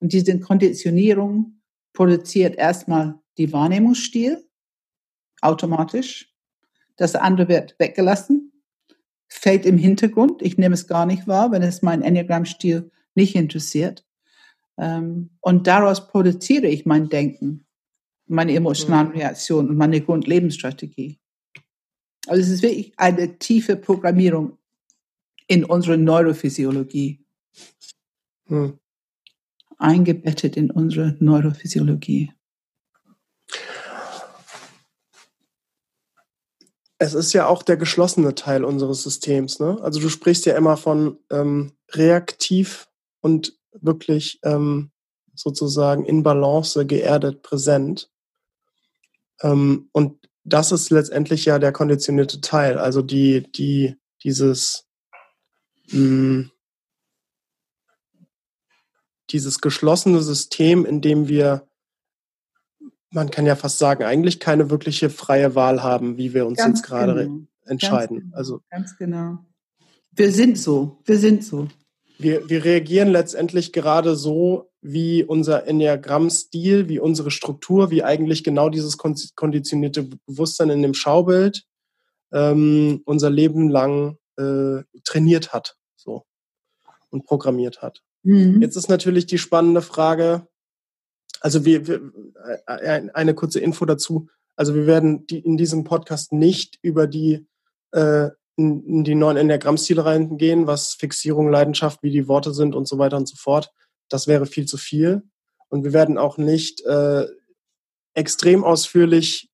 [0.00, 1.62] Und diese Konditionierung
[1.92, 4.44] produziert erstmal die Wahrnehmungsstil
[5.40, 6.34] automatisch.
[6.96, 8.51] Das andere wird weggelassen,
[9.32, 10.42] fällt im Hintergrund.
[10.42, 14.04] Ich nehme es gar nicht wahr, wenn es mein Enneagrammstil nicht interessiert.
[14.78, 17.66] Ähm, und daraus produziere ich mein Denken,
[18.26, 19.16] meine emotionalen mhm.
[19.16, 21.18] Reaktionen und meine Grundlebensstrategie.
[22.26, 24.58] Also es ist wirklich eine tiefe Programmierung
[25.48, 27.24] in unsere Neurophysiologie.
[28.46, 28.78] Hm.
[29.78, 32.32] Eingebettet in unsere Neurophysiologie.
[37.02, 39.58] Es ist ja auch der geschlossene Teil unseres Systems.
[39.58, 39.76] Ne?
[39.82, 42.88] Also du sprichst ja immer von ähm, reaktiv
[43.20, 44.92] und wirklich ähm,
[45.34, 48.08] sozusagen in Balance, geerdet, präsent.
[49.40, 54.86] Ähm, und das ist letztendlich ja der konditionierte Teil, also die, die, dieses,
[55.90, 56.50] mh, hm,
[59.30, 61.66] dieses geschlossene System, in dem wir,
[63.12, 66.80] man kann ja fast sagen, eigentlich keine wirkliche freie Wahl haben, wie wir uns ganz
[66.80, 67.40] jetzt gerade genau.
[67.66, 68.16] entscheiden.
[68.16, 68.36] Ganz genau.
[68.36, 69.38] Also ganz genau.
[70.12, 71.68] Wir sind so, wir sind so
[72.22, 78.68] wir, wir reagieren letztendlich gerade so, wie unser Enneagramm-Stil, wie unsere Struktur, wie eigentlich genau
[78.68, 81.64] dieses konditionierte Bewusstsein in dem Schaubild
[82.32, 86.24] ähm, unser Leben lang äh, trainiert hat so
[87.10, 88.02] und programmiert hat.
[88.22, 88.62] Mhm.
[88.62, 90.46] Jetzt ist natürlich die spannende Frage,
[91.42, 92.12] also wir, wir
[92.66, 94.28] äh, eine kurze Info dazu.
[94.54, 97.46] Also wir werden die, in diesem Podcast nicht über die
[97.92, 102.98] äh, in, die neuen Enneagramm-Stile reingehen, was Fixierung, Leidenschaft, wie die Worte sind und so
[102.98, 103.72] weiter und so fort.
[104.08, 105.22] Das wäre viel zu viel.
[105.68, 107.26] Und wir werden auch nicht äh,
[108.14, 109.50] extrem ausführlich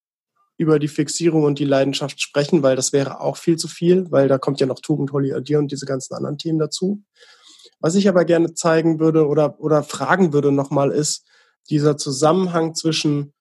[0.57, 4.27] über die Fixierung und die Leidenschaft sprechen, weil das wäre auch viel zu viel, weil
[4.27, 7.03] da kommt ja noch Tugend, Holly Adier und diese ganzen anderen Themen dazu.
[7.79, 11.25] Was ich aber gerne zeigen würde oder, oder fragen würde nochmal ist,
[11.71, 13.33] dieser Zusammenhang zwischen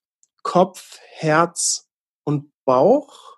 [0.44, 1.88] Kopf, Herz
[2.24, 3.38] und Bauch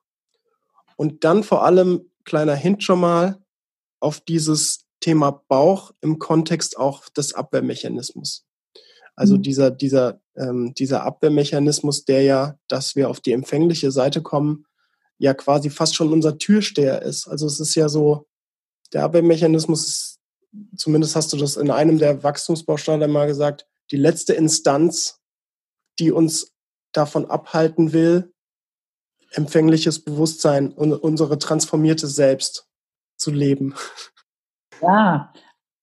[0.95, 3.41] und dann vor allem, kleiner Hint schon mal,
[3.99, 8.45] auf dieses Thema Bauch im Kontext auch des Abwehrmechanismus.
[9.15, 9.41] Also mhm.
[9.43, 14.65] dieser, dieser, ähm, dieser Abwehrmechanismus, der ja, dass wir auf die empfängliche Seite kommen,
[15.17, 17.27] ja quasi fast schon unser Türsteher ist.
[17.27, 18.27] Also es ist ja so,
[18.93, 20.19] der Abwehrmechanismus ist,
[20.75, 25.19] zumindest hast du das in einem der Wachstumsbausteine mal gesagt, die letzte Instanz,
[25.99, 26.53] die uns
[26.91, 28.33] davon abhalten will,
[29.31, 32.67] empfängliches Bewusstsein und unsere transformierte Selbst
[33.17, 33.75] zu leben.
[34.81, 35.33] Ja,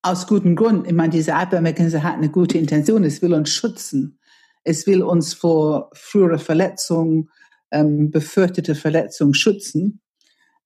[0.03, 0.87] aus gutem Grund.
[0.87, 3.05] Ich meine, diese Abwehrmechanismus hat eine gute Intention.
[3.05, 4.19] Es will uns schützen.
[4.65, 7.31] Es will uns vor früherer Verletzung,
[7.71, 10.01] ähm, befürchtete Verletzung schützen.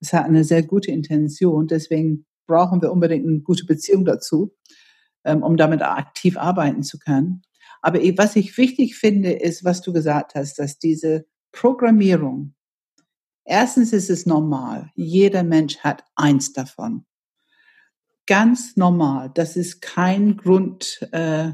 [0.00, 1.66] Es hat eine sehr gute Intention.
[1.66, 4.54] Deswegen brauchen wir unbedingt eine gute Beziehung dazu,
[5.24, 7.42] um damit aktiv arbeiten zu können.
[7.82, 12.54] Aber was ich wichtig finde, ist, was du gesagt hast, dass diese Programmierung,
[13.44, 14.90] erstens ist es normal.
[14.94, 17.06] Jeder Mensch hat eins davon
[18.30, 19.32] ganz normal.
[19.34, 21.50] Das ist kein Grund, äh,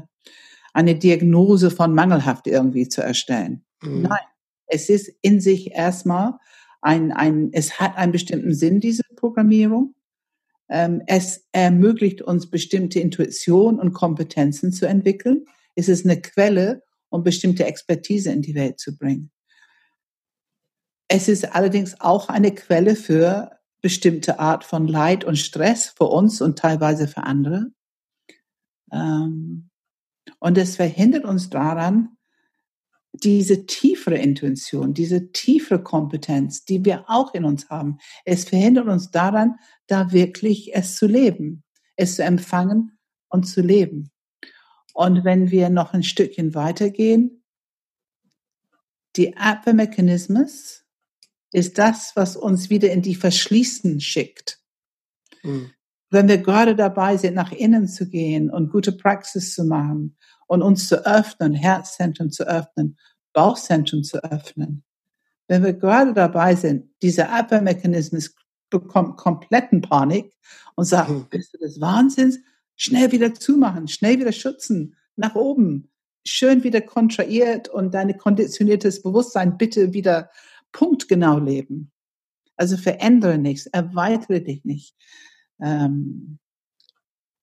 [0.73, 3.65] eine Diagnose von mangelhaft irgendwie zu erstellen.
[3.81, 4.03] Mhm.
[4.03, 4.25] Nein,
[4.67, 6.33] es ist in sich erstmal
[6.81, 9.95] ein, ein, es hat einen bestimmten Sinn, diese Programmierung.
[10.69, 15.45] Ähm, es ermöglicht uns bestimmte Intuition und Kompetenzen zu entwickeln.
[15.75, 19.31] Es ist eine Quelle, um bestimmte Expertise in die Welt zu bringen.
[21.07, 23.51] Es ist allerdings auch eine Quelle für
[23.81, 27.67] bestimmte Art von Leid und Stress für uns und teilweise für andere.
[28.91, 29.69] Ähm,
[30.39, 32.16] und es verhindert uns daran,
[33.23, 37.97] diese tiefere Intuition, diese tiefere Kompetenz, die wir auch in uns haben.
[38.25, 39.55] Es verhindert uns daran,
[39.87, 41.63] da wirklich es zu leben,
[41.95, 42.97] es zu empfangen
[43.29, 44.11] und zu leben.
[44.93, 47.43] Und wenn wir noch ein Stückchen weitergehen,
[49.15, 50.47] die Abwehrmechanismen
[51.51, 54.59] ist das, was uns wieder in die Verschließen schickt.
[55.43, 55.71] Mhm.
[56.09, 60.61] Wenn wir gerade dabei sind, nach innen zu gehen und gute Praxis zu machen und
[60.61, 62.97] uns zu öffnen, Herzzentren zu öffnen,
[63.33, 64.83] Bauchzentren zu öffnen,
[65.47, 68.35] wenn wir gerade dabei sind, dieser Abwehrmechanismus
[68.69, 70.33] bekommt kompletten Panik
[70.75, 71.25] und sagt, mhm.
[71.29, 72.39] bist du des Wahnsinns?
[72.75, 75.89] Schnell wieder zumachen, schnell wieder schützen, nach oben,
[76.25, 80.29] schön wieder kontrahiert und deine konditioniertes Bewusstsein bitte wieder
[80.73, 81.91] punktgenau leben.
[82.55, 84.95] Also verändere nichts, erweitere dich nicht.
[85.61, 86.39] Ähm,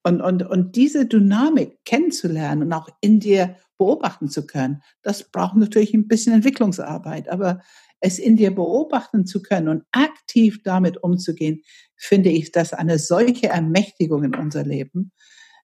[0.05, 5.57] und, und, und diese Dynamik kennenzulernen und auch in dir beobachten zu können, das braucht
[5.57, 7.62] natürlich ein bisschen Entwicklungsarbeit, aber
[8.01, 11.62] es in dir beobachten zu können und aktiv damit umzugehen,
[11.97, 15.11] finde ich das eine solche Ermächtigung in unser Leben.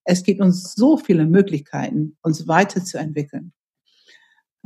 [0.04, 3.52] Es gibt uns so viele Möglichkeiten, uns weiterzuentwickeln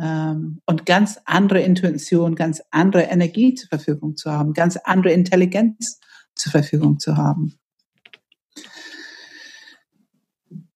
[0.01, 5.99] ähm, und ganz andere Intuition, ganz andere Energie zur Verfügung zu haben, ganz andere Intelligenz
[6.37, 7.59] zur Verfügung zu haben.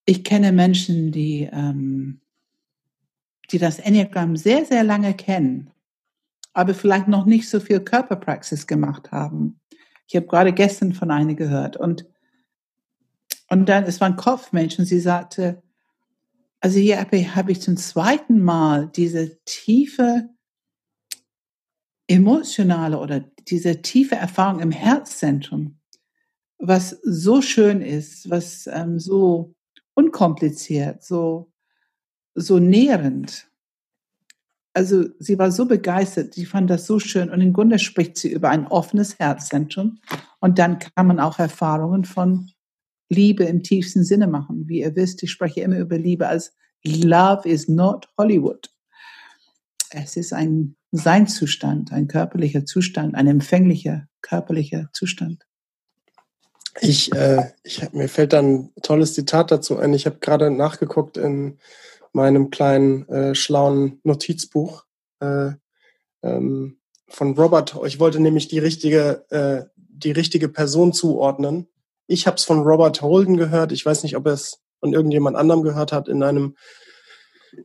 [0.09, 2.23] Ich kenne Menschen, die, ähm,
[3.51, 5.71] die das Enneagramm sehr, sehr lange kennen,
[6.55, 9.61] aber vielleicht noch nicht so viel Körperpraxis gemacht haben.
[10.07, 12.07] Ich habe gerade gestern von einer gehört und,
[13.51, 15.63] und dann, es war ein Kopfmensch und sie sagte,
[16.61, 20.31] also hier habe ich zum zweiten Mal diese tiefe
[22.07, 25.79] emotionale oder diese tiefe Erfahrung im Herzzentrum,
[26.57, 29.55] was so schön ist, was ähm, so
[29.99, 31.53] unkompliziert, so,
[32.37, 33.49] so nährend.
[34.73, 38.31] Also sie war so begeistert, sie fand das so schön und im Grunde spricht sie
[38.31, 39.99] über ein offenes Herzzentrum
[40.39, 42.53] und dann kann man auch Erfahrungen von
[43.09, 44.69] Liebe im tiefsten Sinne machen.
[44.69, 48.71] Wie ihr wisst, ich spreche immer über Liebe als Love is not Hollywood.
[49.91, 55.48] Es ist ein Seinzustand, ein körperlicher Zustand, ein empfänglicher körperlicher Zustand.
[56.81, 59.95] Ich, äh, ich mir fällt dann ein tolles Zitat dazu ein.
[59.95, 61.59] Ich habe gerade nachgeguckt in
[62.13, 64.85] meinem kleinen äh, schlauen Notizbuch
[65.21, 65.51] äh,
[66.23, 67.77] ähm, von Robert.
[67.85, 71.69] Ich wollte nämlich die richtige, äh, die richtige Person zuordnen
[72.09, 73.71] ich habe es von Robert Holden gehört.
[73.71, 76.09] Ich weiß nicht, ob er es von irgendjemand anderem gehört hat.
[76.09, 76.57] In einem,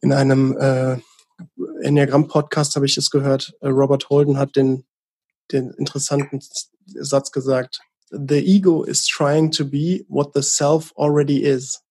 [0.02, 0.98] in einem äh,
[1.82, 3.56] Enneagramm-Podcast habe ich es gehört.
[3.62, 4.86] Äh, Robert Holden hat den,
[5.52, 6.42] den interessanten
[6.86, 7.80] Satz gesagt.
[8.14, 11.82] The ego is trying to be what the self already is.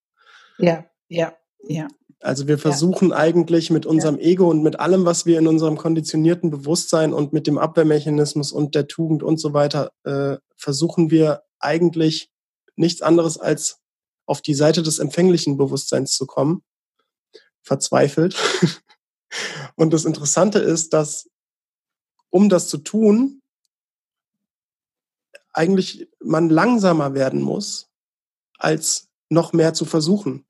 [0.59, 1.35] Ja, ja,
[1.69, 1.89] ja.
[2.21, 3.17] Also wir versuchen ja.
[3.17, 4.27] eigentlich mit unserem ja.
[4.27, 8.77] Ego und mit allem, was wir in unserem konditionierten Bewusstsein und mit dem Abwehrmechanismus und
[8.77, 12.31] der Tugend und so weiter, äh, versuchen wir eigentlich
[12.77, 13.81] nichts anderes als
[14.27, 16.63] auf die Seite des empfänglichen Bewusstseins zu kommen.
[17.63, 18.37] Verzweifelt.
[19.77, 21.29] und das Interessante ist, dass
[22.31, 23.42] um das zu tun,
[25.53, 27.91] eigentlich man langsamer werden muss,
[28.59, 30.47] als noch mehr zu versuchen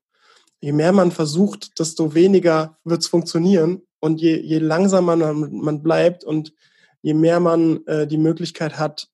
[0.63, 3.81] je mehr man versucht, desto weniger wird es funktionieren.
[3.99, 6.53] Und je, je langsamer man, man bleibt und
[7.01, 9.09] je mehr man äh, die Möglichkeit hat,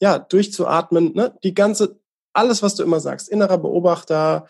[0.00, 1.36] ja, durchzuatmen, ne?
[1.44, 2.00] die ganze,
[2.32, 4.46] alles, was du immer sagst, innerer Beobachter,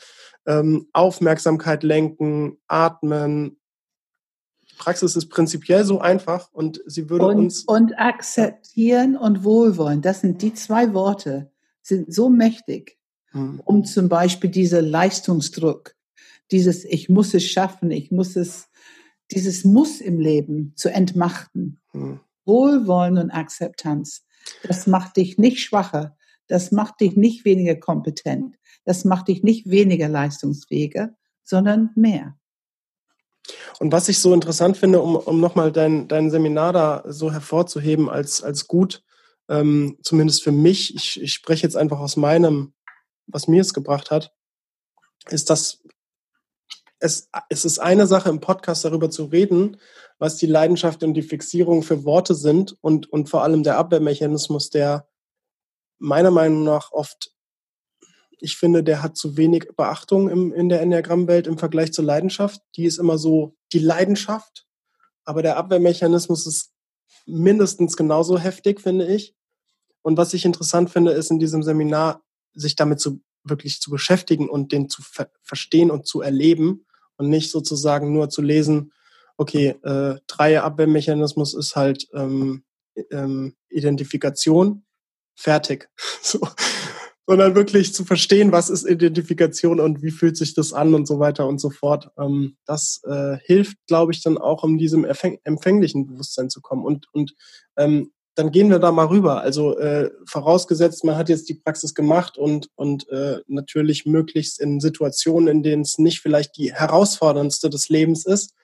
[0.47, 3.61] ähm, Aufmerksamkeit lenken, atmen.
[4.83, 7.63] Praxis ist prinzipiell so einfach und sie würde und, uns.
[7.63, 12.99] Und akzeptieren und wohlwollen, das sind die zwei Worte, sind so mächtig,
[13.31, 13.61] hm.
[13.65, 15.95] um zum Beispiel dieser Leistungsdruck,
[16.51, 18.71] dieses Ich muss es schaffen, ich muss es,
[19.31, 21.81] dieses Muss im Leben zu entmachten.
[21.93, 22.19] Hm.
[22.45, 24.25] Wohlwollen und Akzeptanz.
[24.65, 26.17] Das macht dich nicht schwacher.
[26.49, 28.57] Das macht dich nicht weniger kompetent.
[28.85, 31.15] Das macht dich nicht weniger leistungsfähiger,
[31.45, 32.37] sondern mehr.
[33.81, 38.09] Und was ich so interessant finde, um, um nochmal dein, dein Seminar da so hervorzuheben
[38.09, 39.03] als, als gut,
[39.49, 42.73] ähm, zumindest für mich, ich, ich spreche jetzt einfach aus meinem,
[43.27, 44.33] was mir es gebracht hat,
[45.29, 45.83] ist, dass
[46.99, 49.77] es, es ist eine Sache im Podcast darüber zu reden,
[50.19, 54.71] was die Leidenschaft und die Fixierung für Worte sind und, und vor allem der Abwehrmechanismus,
[54.71, 55.09] der
[55.99, 57.32] meiner Meinung nach oft,
[58.43, 62.61] ich finde, der hat zu wenig Beachtung im, in der Enneagrammwelt im Vergleich zur Leidenschaft.
[62.77, 64.67] Die ist immer so die Leidenschaft,
[65.25, 66.73] aber der Abwehrmechanismus ist
[67.25, 69.35] mindestens genauso heftig, finde ich.
[70.03, 72.23] Und was ich interessant finde, ist in diesem Seminar,
[72.55, 76.85] sich damit zu wirklich zu beschäftigen und den zu ver verstehen und zu erleben
[77.17, 78.93] und nicht sozusagen nur zu lesen,
[79.37, 82.65] okay, äh, Abwehrmechanismus ist halt ähm,
[83.11, 84.85] ähm, Identifikation,
[85.35, 85.89] fertig.
[86.23, 86.41] so.
[87.27, 91.21] Sondern wirklich zu verstehen, was ist Identifikation und wie fühlt sich das an und so
[91.21, 92.11] weiter und so fort.
[92.19, 96.85] Ähm, das äh, hilft, glaube ich, dann auch, um diesem empfänglichen Bewusstsein zu kommen.
[96.85, 97.35] Und, und
[97.77, 99.43] ähm, dann gehen wir da mal rüber.
[99.43, 104.81] Also äh, vorausgesetzt, man hat jetzt die Praxis gemacht und, und äh, natürlich möglichst in
[104.81, 108.55] Situationen, in denen es nicht vielleicht die herausforderndste des Lebens ist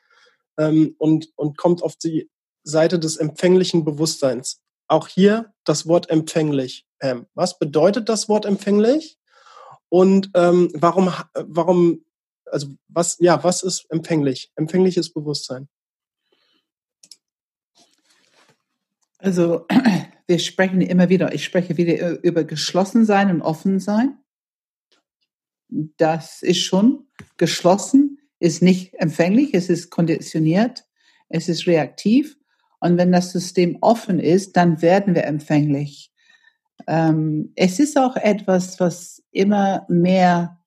[0.57, 2.31] ähm, und, und kommt auf die
[2.62, 4.61] Seite des empfänglichen Bewusstseins.
[4.87, 6.87] Auch hier das Wort empfänglich.
[7.00, 9.18] Ähm, was bedeutet das Wort empfänglich?
[9.88, 12.04] Und ähm, warum, warum,
[12.46, 14.50] also was, ja, was ist empfänglich?
[14.56, 15.68] Empfängliches Bewusstsein.
[19.18, 19.66] Also
[20.26, 24.18] wir sprechen immer wieder, ich spreche wieder über geschlossen sein und offen sein.
[25.68, 30.84] Das ist schon geschlossen, ist nicht empfänglich, es ist konditioniert,
[31.28, 32.37] es ist reaktiv.
[32.80, 36.12] Und wenn das System offen ist, dann werden wir empfänglich.
[36.88, 40.59] Ähm, es ist auch etwas, was immer mehr,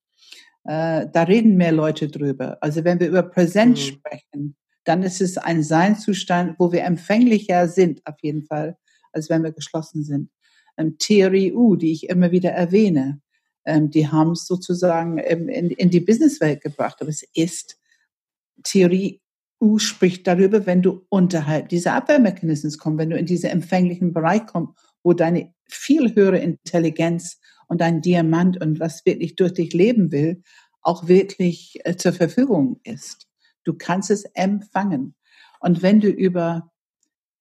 [0.65, 2.59] äh, da reden mehr Leute drüber.
[2.61, 3.83] Also wenn wir über Präsenz mhm.
[3.85, 8.77] sprechen, dann ist es ein Seinzustand, wo wir empfänglicher sind, auf jeden Fall,
[9.11, 10.29] als wenn wir geschlossen sind.
[10.77, 13.19] Ähm, Theorie U, die ich immer wieder erwähne,
[13.65, 16.97] ähm, die haben es sozusagen in, in die Businesswelt gebracht.
[17.01, 17.79] Aber es ist
[18.63, 19.21] Theorie
[19.59, 24.45] U spricht darüber, wenn du unterhalb dieser Abwehrmechanismen kommst, wenn du in diesen empfänglichen Bereich
[24.45, 30.11] kommst, wo deine viel höhere Intelligenz und dein Diamant und was wirklich durch dich leben
[30.11, 30.43] will,
[30.81, 33.27] auch wirklich äh, zur Verfügung ist.
[33.63, 35.15] Du kannst es empfangen.
[35.59, 36.71] Und wenn du über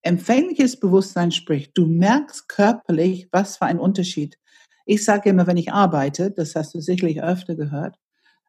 [0.03, 4.37] empfängliches Bewusstsein sprichst, du merkst körperlich, was für ein Unterschied.
[4.85, 7.97] Ich sage immer, wenn ich arbeite, das hast du sicherlich öfter gehört,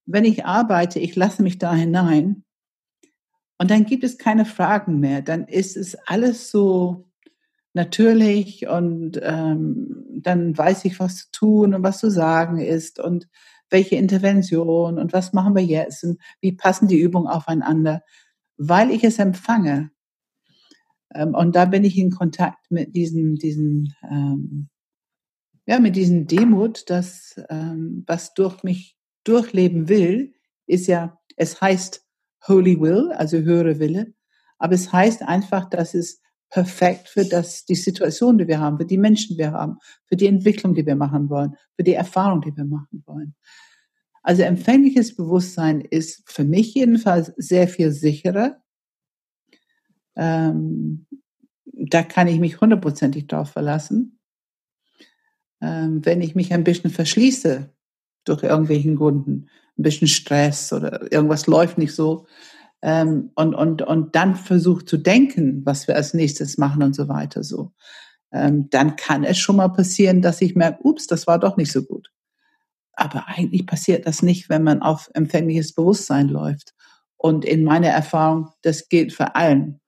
[0.06, 2.44] wenn ich arbeite, ich lasse mich da hinein
[3.58, 5.22] und dann gibt es keine Fragen mehr.
[5.22, 7.08] Dann ist es alles so
[7.74, 13.28] natürlich und ähm, dann weiß ich, was zu tun und was zu sagen ist und
[13.70, 18.02] welche Intervention und was machen wir jetzt und wie passen die Übungen aufeinander,
[18.56, 19.90] weil ich es empfange.
[21.14, 24.68] Ähm, und da bin ich in Kontakt mit diesen, diesen, ähm,
[25.66, 30.34] ja, mit diesen Demut, dass ähm, was durch mich durchleben will,
[30.66, 32.04] ist ja, es heißt
[32.46, 34.14] Holy Will, also höhere Wille,
[34.58, 36.21] aber es heißt einfach, dass es
[36.52, 40.16] perfekt für das, die Situation, die wir haben, für die Menschen, die wir haben, für
[40.16, 43.34] die Entwicklung, die wir machen wollen, für die Erfahrung, die wir machen wollen.
[44.22, 48.62] Also empfängliches Bewusstsein ist für mich jedenfalls sehr viel sicherer.
[50.14, 51.06] Ähm,
[51.64, 54.20] da kann ich mich hundertprozentig drauf verlassen.
[55.62, 57.72] Ähm, wenn ich mich ein bisschen verschließe
[58.24, 59.48] durch irgendwelchen Gründen,
[59.78, 62.26] ein bisschen Stress oder irgendwas läuft nicht so.
[62.82, 67.08] Ähm, und, und, und dann versucht zu denken, was wir als nächstes machen und so
[67.08, 67.72] weiter so.
[68.32, 71.70] Ähm, dann kann es schon mal passieren, dass ich merke, ups, das war doch nicht
[71.70, 72.10] so gut.
[72.94, 76.74] Aber eigentlich passiert das nicht, wenn man auf empfängliches Bewusstsein läuft.
[77.16, 79.80] Und in meiner Erfahrung, das gilt für allen.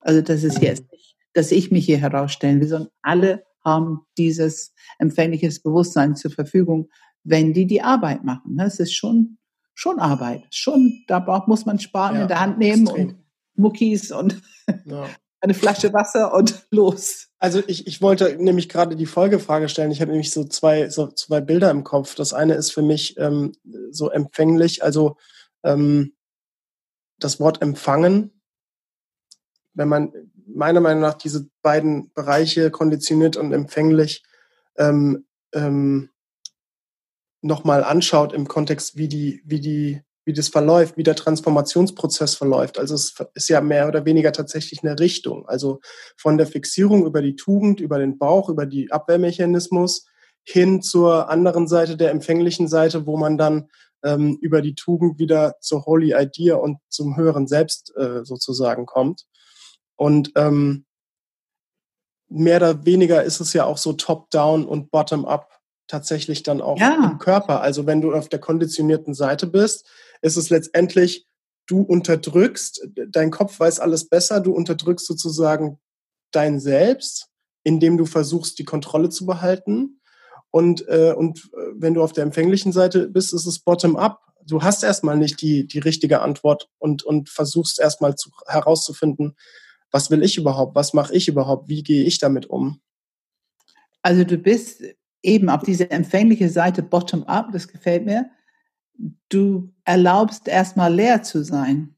[0.00, 4.74] Also das ist jetzt nicht, dass ich mich hier herausstellen will, sondern alle haben dieses
[4.98, 6.88] empfängliches Bewusstsein zur Verfügung,
[7.24, 8.56] wenn die die Arbeit machen.
[8.56, 9.38] Das ist schon,
[9.74, 10.44] schon Arbeit.
[10.50, 13.08] Schon, da braucht, muss man Sparen ja, in der Hand nehmen extrem.
[13.08, 13.16] und
[13.54, 14.40] Muckis und
[14.84, 15.06] ja.
[15.40, 17.28] eine Flasche Wasser und los.
[17.38, 19.90] Also ich, ich wollte nämlich gerade die Folgefrage stellen.
[19.90, 22.14] Ich habe nämlich so zwei, so zwei Bilder im Kopf.
[22.14, 23.52] Das eine ist für mich ähm,
[23.90, 25.16] so empfänglich, also
[25.64, 26.14] ähm,
[27.18, 28.40] das Wort empfangen.
[29.74, 30.12] Wenn man
[30.46, 34.22] meiner Meinung nach diese beiden Bereiche konditioniert und empfänglich
[34.76, 36.11] ähm, ähm,
[37.42, 42.78] nochmal anschaut im Kontext, wie die, wie die, wie das verläuft, wie der Transformationsprozess verläuft.
[42.78, 45.46] Also es ist ja mehr oder weniger tatsächlich eine Richtung.
[45.48, 45.80] Also
[46.16, 50.06] von der Fixierung über die Tugend, über den Bauch, über die Abwehrmechanismus
[50.44, 53.68] hin zur anderen Seite, der empfänglichen Seite, wo man dann
[54.04, 59.26] ähm, über die Tugend wieder zur Holy Idea und zum höheren Selbst äh, sozusagen kommt.
[59.96, 60.84] Und ähm,
[62.28, 67.10] mehr oder weniger ist es ja auch so top-down und bottom-up tatsächlich dann auch ja.
[67.12, 67.60] im Körper.
[67.60, 69.86] Also wenn du auf der konditionierten Seite bist,
[70.22, 71.26] ist es letztendlich,
[71.66, 75.78] du unterdrückst, dein Kopf weiß alles besser, du unterdrückst sozusagen
[76.30, 77.28] dein Selbst,
[77.62, 80.00] indem du versuchst, die Kontrolle zu behalten.
[80.50, 84.20] Und, äh, und äh, wenn du auf der empfänglichen Seite bist, ist es bottom-up.
[84.44, 89.36] Du hast erstmal nicht die, die richtige Antwort und, und versuchst erstmal zu, herauszufinden,
[89.90, 92.80] was will ich überhaupt, was mache ich überhaupt, wie gehe ich damit um.
[94.02, 94.82] Also du bist
[95.22, 98.30] eben auf diese empfängliche Seite bottom-up, das gefällt mir.
[99.28, 101.96] Du erlaubst erstmal leer zu sein.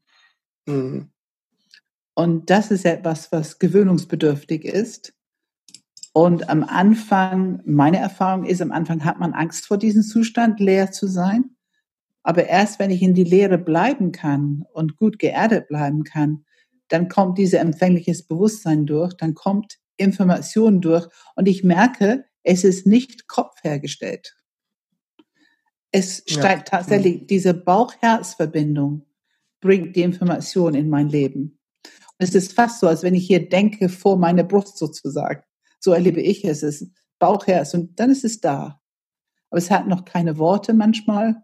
[0.65, 1.09] Mhm.
[2.13, 5.13] Und das ist etwas, was gewöhnungsbedürftig ist.
[6.13, 10.91] Und am Anfang, meine Erfahrung ist, am Anfang hat man Angst vor diesem Zustand, leer
[10.91, 11.55] zu sein.
[12.23, 16.45] Aber erst wenn ich in die Leere bleiben kann und gut geerdet bleiben kann,
[16.87, 22.85] dann kommt dieses empfängliches Bewusstsein durch, dann kommt Information durch und ich merke, es ist
[22.85, 24.37] nicht kopfhergestellt.
[25.91, 26.77] Es steigt ja.
[26.77, 29.05] tatsächlich, diese Bauch-Herz-Verbindung
[29.61, 31.59] bringt die Information in mein Leben.
[31.83, 35.41] Und es ist fast so, als wenn ich hier denke vor meiner Brust sozusagen.
[35.79, 36.63] So erlebe ich es.
[36.63, 38.79] Es ist Bauch-Herz und dann ist es da.
[39.49, 41.41] Aber es hat noch keine Worte manchmal.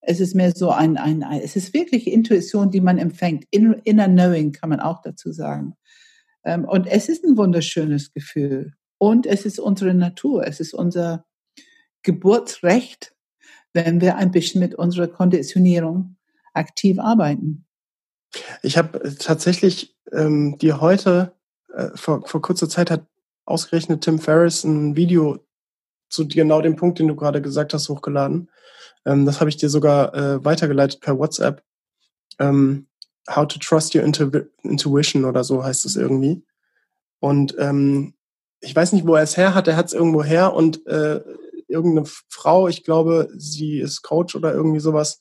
[0.00, 3.44] Es ist mehr so ein, ein, ein es ist wirklich Intuition, die man empfängt.
[3.50, 5.74] Inner Knowing kann man auch dazu sagen.
[6.44, 8.74] Ähm, und es ist ein wunderschönes Gefühl.
[8.98, 11.24] Und es ist unsere Natur, es ist unser
[12.02, 13.14] Geburtsrecht,
[13.72, 16.16] wenn wir ein bisschen mit unserer Konditionierung
[16.52, 17.66] aktiv arbeiten.
[18.62, 21.34] Ich habe tatsächlich ähm, dir heute,
[21.72, 23.06] äh, vor, vor kurzer Zeit hat
[23.44, 25.38] ausgerechnet Tim Ferriss ein Video
[26.10, 28.50] zu genau dem Punkt, den du gerade gesagt hast, hochgeladen.
[29.04, 31.62] Ähm, das habe ich dir sogar äh, weitergeleitet per WhatsApp.
[32.38, 32.86] Ähm,
[33.28, 34.30] How to Trust Your Intu
[34.62, 36.44] Intuition oder so heißt es irgendwie.
[37.20, 38.14] Und ähm,
[38.60, 41.20] ich weiß nicht, wo er es her hat, er hat es irgendwo her und äh,
[41.68, 45.20] irgendeine Frau, ich glaube, sie ist Coach oder irgendwie sowas,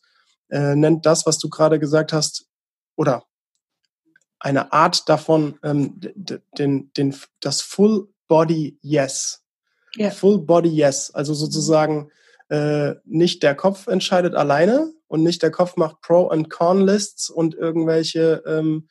[0.49, 2.47] äh, nennt das, was du gerade gesagt hast,
[2.95, 3.25] oder
[4.39, 5.99] eine Art davon, ähm,
[6.57, 9.43] den, den, das Full Body Yes.
[9.97, 10.11] Yeah.
[10.11, 11.11] Full Body Yes.
[11.11, 12.11] Also sozusagen
[12.49, 17.55] äh, nicht der Kopf entscheidet alleine und nicht der Kopf macht Pro- und Con-Lists und
[17.55, 18.87] irgendwelche ähm,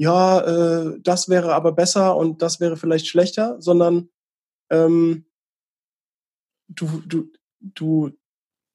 [0.00, 4.08] ja, äh, das wäre aber besser und das wäre vielleicht schlechter, sondern
[4.70, 5.26] ähm,
[6.68, 7.30] du, du,
[7.60, 8.10] du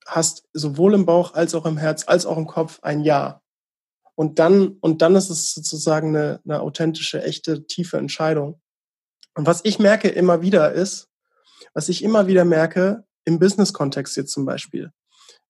[0.06, 3.42] hast sowohl im Bauch als auch im Herz als auch im Kopf ein Ja.
[4.14, 8.62] Und dann, und dann ist es sozusagen eine, eine authentische, echte, tiefe Entscheidung.
[9.34, 11.10] Und was ich merke immer wieder ist,
[11.74, 14.92] was ich immer wieder merke, im Business-Kontext jetzt zum Beispiel,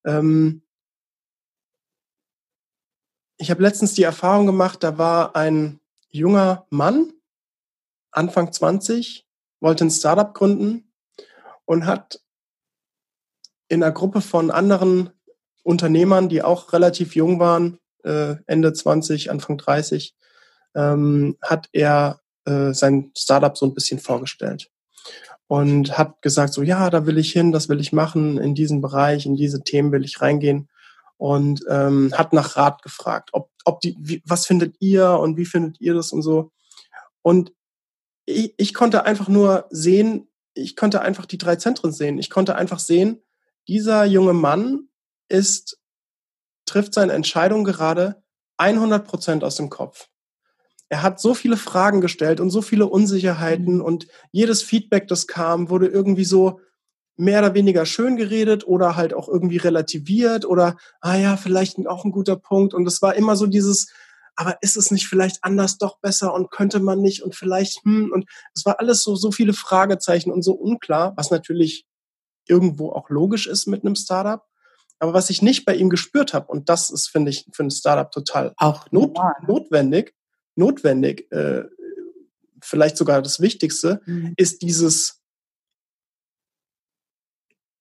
[0.05, 0.64] ähm,
[3.37, 5.79] ich habe letztens die Erfahrung gemacht, da war ein
[6.09, 7.11] junger Mann,
[8.11, 9.25] Anfang 20,
[9.59, 10.91] wollte ein Startup gründen
[11.65, 12.21] und hat
[13.67, 15.09] in einer Gruppe von anderen
[15.63, 20.15] Unternehmern, die auch relativ jung waren, äh, Ende 20, Anfang 30,
[20.75, 24.69] ähm, hat er äh, sein Startup so ein bisschen vorgestellt
[25.47, 28.81] und hat gesagt, so ja, da will ich hin, das will ich machen, in diesen
[28.81, 30.69] Bereich, in diese Themen will ich reingehen
[31.17, 35.45] und ähm, hat nach Rat gefragt, ob, ob die, wie, was findet ihr und wie
[35.45, 36.51] findet ihr das und so.
[37.21, 37.53] Und
[38.25, 42.17] ich, ich konnte einfach nur sehen, ich konnte einfach die drei Zentren sehen.
[42.17, 43.21] Ich konnte einfach sehen,
[43.67, 44.89] dieser junge Mann
[45.27, 45.79] ist,
[46.65, 48.23] trifft seine Entscheidung gerade
[48.57, 50.07] 100 Prozent aus dem Kopf.
[50.87, 53.81] Er hat so viele Fragen gestellt und so viele Unsicherheiten mhm.
[53.81, 56.59] und jedes Feedback, das kam, wurde irgendwie so
[57.17, 62.05] mehr oder weniger schön geredet oder halt auch irgendwie relativiert oder, ah ja, vielleicht auch
[62.05, 62.73] ein guter Punkt.
[62.73, 63.87] Und es war immer so dieses,
[64.35, 68.11] aber ist es nicht vielleicht anders doch besser und könnte man nicht und vielleicht, hm,
[68.11, 71.85] und es war alles so, so viele Fragezeichen und so unklar, was natürlich
[72.47, 74.43] irgendwo auch logisch ist mit einem Startup.
[74.99, 77.71] Aber was ich nicht bei ihm gespürt habe, und das ist, finde ich, für ein
[77.71, 80.13] Startup total auch not, notwendig,
[80.55, 81.63] notwendig, äh,
[82.61, 84.33] vielleicht sogar das Wichtigste, mhm.
[84.37, 85.21] ist dieses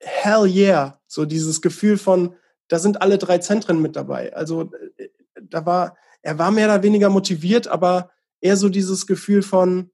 [0.05, 2.35] Hell yeah, so dieses Gefühl von,
[2.69, 4.35] da sind alle drei Zentren mit dabei.
[4.35, 5.09] Also äh,
[5.43, 9.91] da war, er war mehr oder weniger motiviert, aber eher so dieses Gefühl von,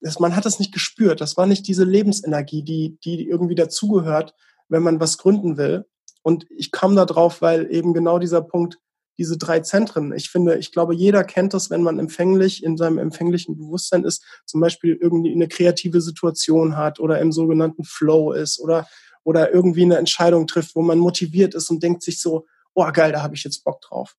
[0.00, 1.20] dass man hat es nicht gespürt.
[1.20, 4.34] Das war nicht diese Lebensenergie, die, die irgendwie dazugehört,
[4.68, 5.86] wenn man was gründen will.
[6.22, 8.78] Und ich kam da drauf, weil eben genau dieser Punkt,
[9.18, 10.12] diese drei Zentren.
[10.12, 14.22] Ich finde, ich glaube, jeder kennt das, wenn man empfänglich in seinem empfänglichen Bewusstsein ist,
[14.44, 18.86] zum Beispiel irgendwie eine kreative Situation hat oder im sogenannten Flow ist oder,
[19.24, 23.12] oder irgendwie eine Entscheidung trifft, wo man motiviert ist und denkt sich so, oh geil,
[23.12, 24.16] da habe ich jetzt Bock drauf.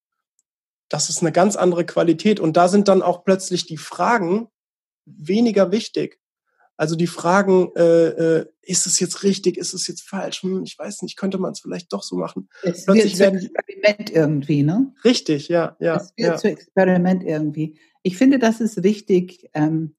[0.89, 2.39] Das ist eine ganz andere Qualität.
[2.39, 4.47] Und da sind dann auch plötzlich die Fragen
[5.05, 6.19] weniger wichtig.
[6.78, 10.43] Also die Fragen, äh, äh, ist es jetzt richtig, ist es jetzt falsch?
[10.43, 12.49] Hm, ich weiß nicht, könnte man es vielleicht doch so machen.
[12.61, 14.93] Es Plötzlich wird zu Experiment irgendwie, ne?
[15.03, 15.95] Richtig, ja, ja.
[15.95, 16.38] Es wird ja.
[16.38, 17.80] zu Experiment irgendwie.
[18.03, 19.95] Ich finde, das ist wichtig, ähm,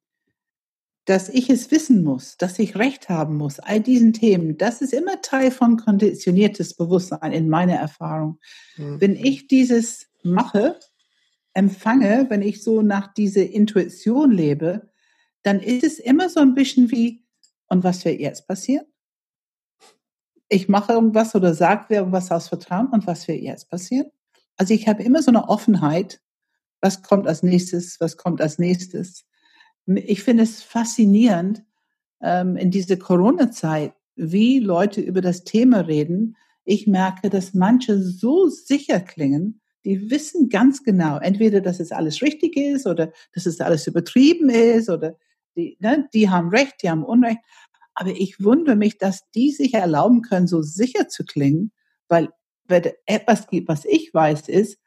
[1.04, 4.58] dass ich es wissen muss, dass ich Recht haben muss, all diesen Themen.
[4.58, 8.38] Das ist immer Teil von konditioniertes Bewusstsein in meiner Erfahrung.
[8.76, 9.00] Mhm.
[9.00, 10.78] Wenn ich dieses mache,
[11.54, 14.90] empfange, wenn ich so nach dieser Intuition lebe,
[15.42, 17.24] dann ist es immer so ein bisschen wie,
[17.68, 18.86] und was wird jetzt passieren?
[20.48, 24.10] Ich mache irgendwas oder sage irgendwas aus Vertrauen und was wird jetzt passieren?
[24.56, 26.20] Also ich habe immer so eine Offenheit,
[26.80, 29.26] was kommt als nächstes, was kommt als nächstes.
[29.86, 31.64] Ich finde es faszinierend
[32.22, 36.36] ähm, in dieser Corona-Zeit, wie Leute über das Thema reden.
[36.64, 42.20] Ich merke, dass manche so sicher klingen, die wissen ganz genau, entweder, dass es alles
[42.20, 45.16] richtig ist oder dass es alles übertrieben ist oder
[45.56, 47.38] die, ne, die haben Recht, die haben Unrecht.
[47.94, 51.72] Aber ich wundere mich, dass die sich erlauben können, so sicher zu klingen,
[52.08, 52.28] weil
[52.66, 54.78] wenn etwas gibt, was ich weiß, ist,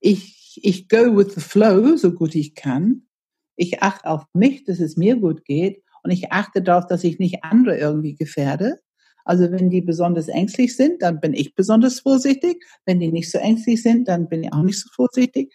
[0.00, 3.02] ich, ich go with the flow, so gut ich kann.
[3.56, 7.18] Ich achte auf mich, dass es mir gut geht und ich achte darauf, dass ich
[7.18, 8.80] nicht andere irgendwie gefährde.
[9.24, 12.64] Also wenn die besonders ängstlich sind, dann bin ich besonders vorsichtig.
[12.86, 15.54] Wenn die nicht so ängstlich sind, dann bin ich auch nicht so vorsichtig.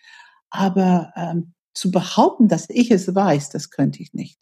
[0.51, 4.39] Aber ähm, zu behaupten, dass ich es weiß, das könnte ich nicht.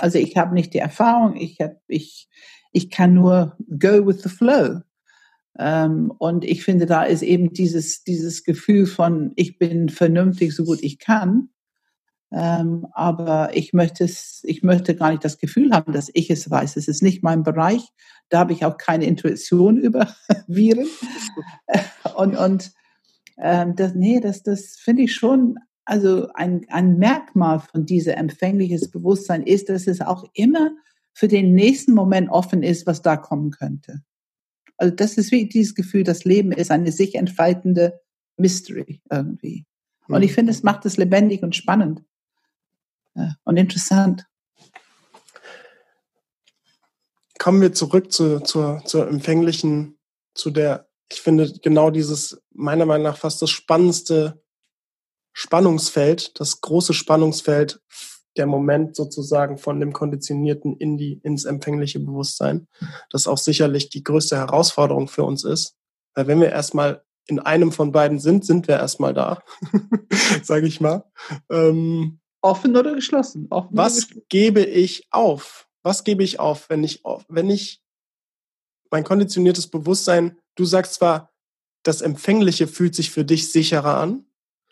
[0.00, 2.28] Also ich habe nicht die Erfahrung, ich, hab, ich,
[2.72, 4.80] ich kann nur go with the flow.
[5.56, 10.64] Ähm, und ich finde, da ist eben dieses, dieses Gefühl von, ich bin vernünftig, so
[10.64, 11.50] gut ich kann.
[12.32, 16.50] Ähm, aber ich möchte es, ich möchte gar nicht das Gefühl haben, dass ich es
[16.50, 16.76] weiß.
[16.76, 17.82] Es ist nicht mein Bereich.
[18.28, 20.12] Da habe ich auch keine Intuition über
[20.48, 20.88] Viren.
[22.16, 22.72] und, und
[23.38, 28.90] ähm, das, nee, das, das finde ich schon also ein, ein Merkmal von dieser empfängliches
[28.90, 30.70] Bewusstsein ist, dass es auch immer
[31.12, 34.02] für den nächsten Moment offen ist, was da kommen könnte.
[34.76, 38.00] Also das ist wie dieses Gefühl, das Leben ist eine sich entfaltende
[38.36, 39.66] Mystery irgendwie.
[40.08, 40.66] Und ich finde, es mhm.
[40.66, 42.02] macht es lebendig und spannend
[43.44, 44.26] und interessant.
[47.38, 49.98] Kommen wir zurück zu, zur, zur empfänglichen,
[50.34, 54.42] zu der, ich finde genau dieses, meiner Meinung nach fast das spannendste
[55.34, 57.80] Spannungsfeld, das große Spannungsfeld,
[58.36, 62.66] der Moment sozusagen von dem Konditionierten in die, ins empfängliche Bewusstsein,
[63.10, 65.76] das auch sicherlich die größte Herausforderung für uns ist.
[66.14, 69.42] Weil wenn wir erstmal in einem von beiden sind, sind wir erstmal da,
[70.42, 71.04] sage ich mal.
[71.50, 73.46] Ähm, Offen oder geschlossen?
[73.50, 74.26] Offen was oder geschlossen?
[74.28, 75.68] gebe ich auf?
[75.82, 77.82] Was gebe ich auf, wenn ich auf, wenn ich
[78.90, 81.32] mein konditioniertes Bewusstsein, du sagst zwar,
[81.82, 84.26] das Empfängliche fühlt sich für dich sicherer an,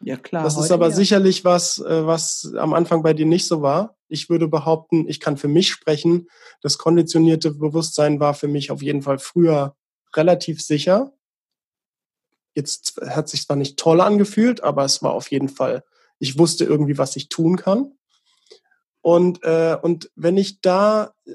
[0.04, 0.44] ja, klar.
[0.44, 0.94] Das ist aber ja.
[0.94, 3.96] sicherlich was, äh, was am Anfang bei dir nicht so war.
[4.08, 6.28] Ich würde behaupten, ich kann für mich sprechen.
[6.60, 9.76] Das konditionierte Bewusstsein war für mich auf jeden Fall früher
[10.14, 11.12] relativ sicher.
[12.54, 15.84] Jetzt hat sich zwar nicht toll angefühlt, aber es war auf jeden Fall,
[16.18, 17.92] ich wusste irgendwie, was ich tun kann.
[19.00, 21.34] Und, äh, und wenn ich da äh,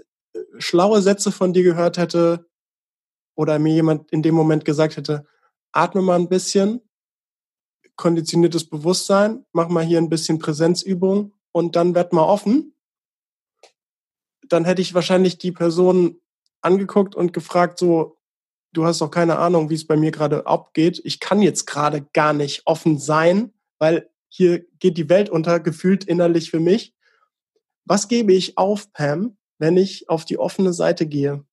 [0.60, 2.46] schlaue Sätze von dir gehört hätte
[3.36, 5.26] oder mir jemand in dem Moment gesagt hätte,
[5.72, 6.87] atme mal ein bisschen,
[7.98, 12.74] konditioniertes Bewusstsein, mach mal hier ein bisschen Präsenzübung und dann werd mal offen.
[14.48, 16.22] Dann hätte ich wahrscheinlich die Person
[16.62, 18.18] angeguckt und gefragt, so,
[18.72, 21.02] du hast auch keine Ahnung, wie es bei mir gerade abgeht.
[21.04, 26.04] Ich kann jetzt gerade gar nicht offen sein, weil hier geht die Welt unter, gefühlt
[26.04, 26.94] innerlich für mich.
[27.86, 31.44] Was gebe ich auf, Pam, wenn ich auf die offene Seite gehe?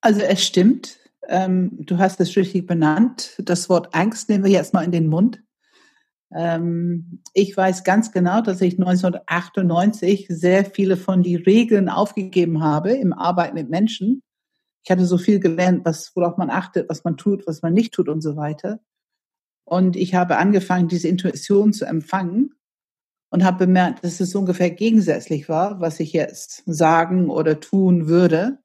[0.00, 0.98] Also es stimmt,
[1.30, 3.34] ähm, du hast es richtig benannt.
[3.38, 5.42] Das Wort Angst nehmen wir jetzt mal in den Mund.
[6.32, 12.92] Ähm, ich weiß ganz genau, dass ich 1998 sehr viele von die Regeln aufgegeben habe
[12.92, 14.22] im Arbeiten mit Menschen.
[14.84, 17.94] Ich hatte so viel gelernt, was, worauf man achtet, was man tut, was man nicht
[17.94, 18.80] tut und so weiter.
[19.64, 22.54] Und ich habe angefangen, diese Intuition zu empfangen
[23.30, 28.59] und habe bemerkt, dass es ungefähr gegensätzlich war, was ich jetzt sagen oder tun würde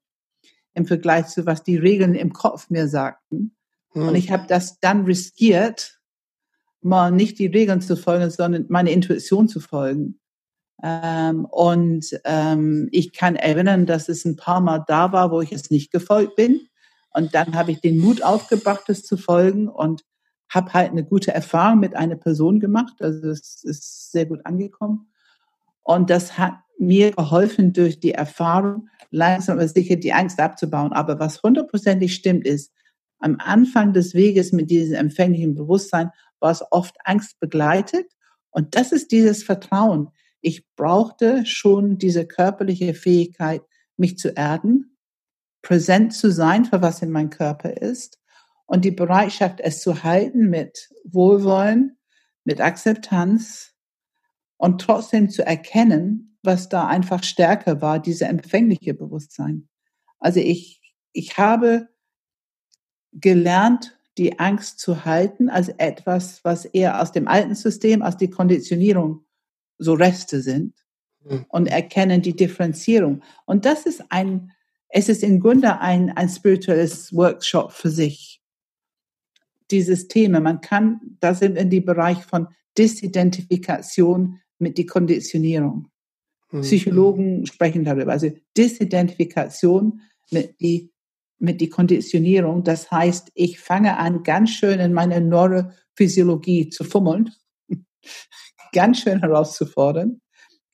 [0.76, 3.56] im Vergleich zu was die Regeln im Kopf mir sagten.
[3.92, 4.08] Hm.
[4.08, 6.00] Und ich habe das dann riskiert,
[6.82, 10.20] mal nicht die Regeln zu folgen, sondern meine Intuition zu folgen.
[10.82, 15.50] Ähm, und ähm, ich kann erinnern, dass es ein paar Mal da war, wo ich
[15.50, 16.68] es nicht gefolgt bin.
[17.10, 20.04] Und dann habe ich den Mut aufgebracht, es zu folgen und
[20.50, 23.00] habe halt eine gute Erfahrung mit einer Person gemacht.
[23.00, 25.08] Also es ist sehr gut angekommen.
[25.86, 30.92] Und das hat mir geholfen, durch die Erfahrung langsam aber sicher die Angst abzubauen.
[30.92, 32.72] Aber was hundertprozentig stimmt, ist,
[33.20, 36.10] am Anfang des Weges mit diesem empfänglichen Bewusstsein
[36.40, 38.12] war es oft Angst begleitet.
[38.50, 40.08] Und das ist dieses Vertrauen.
[40.40, 43.62] Ich brauchte schon diese körperliche Fähigkeit,
[43.96, 44.96] mich zu erden,
[45.62, 48.18] präsent zu sein, für was in meinem Körper ist
[48.66, 51.96] und die Bereitschaft, es zu halten mit Wohlwollen,
[52.44, 53.75] mit Akzeptanz
[54.56, 59.68] und trotzdem zu erkennen, was da einfach stärker war, diese empfängliche Bewusstsein.
[60.18, 60.80] Also ich,
[61.12, 61.88] ich habe
[63.12, 68.30] gelernt, die Angst zu halten als etwas, was eher aus dem alten System, aus der
[68.30, 69.24] Konditionierung
[69.78, 70.74] so Reste sind
[71.22, 71.44] mhm.
[71.48, 73.22] und erkennen die Differenzierung.
[73.44, 74.52] Und das ist ein,
[74.88, 78.42] es ist im Grunde ein, ein spirituelles Workshop für sich.
[79.70, 82.48] Dieses Thema, man kann, da sind wir in die Bereich von
[82.78, 85.88] Disidentifikation mit die Konditionierung.
[86.50, 86.60] Mhm.
[86.62, 88.12] Psychologen sprechen darüber.
[88.12, 90.00] Also Disidentifikation
[90.30, 90.92] mit die
[91.38, 92.64] mit die Konditionierung.
[92.64, 97.30] Das heißt, ich fange an, ganz schön in meine Neurophysiologie zu fummeln,
[98.72, 100.20] ganz schön herauszufordern.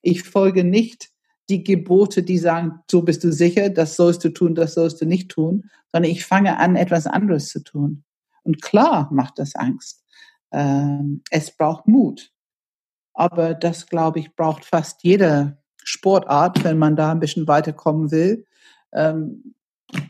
[0.02, 1.10] Ich folge nicht
[1.48, 5.06] die Gebote, die sagen, so bist du sicher, das sollst du tun, das sollst du
[5.06, 8.04] nicht tun, sondern ich fange an, etwas anderes zu tun.
[8.42, 10.04] Und klar macht das Angst.
[10.52, 12.32] Ähm, es braucht Mut.
[13.14, 18.46] Aber das, glaube ich, braucht fast jede Sportart, wenn man da ein bisschen weiterkommen will.
[18.92, 19.54] Ähm,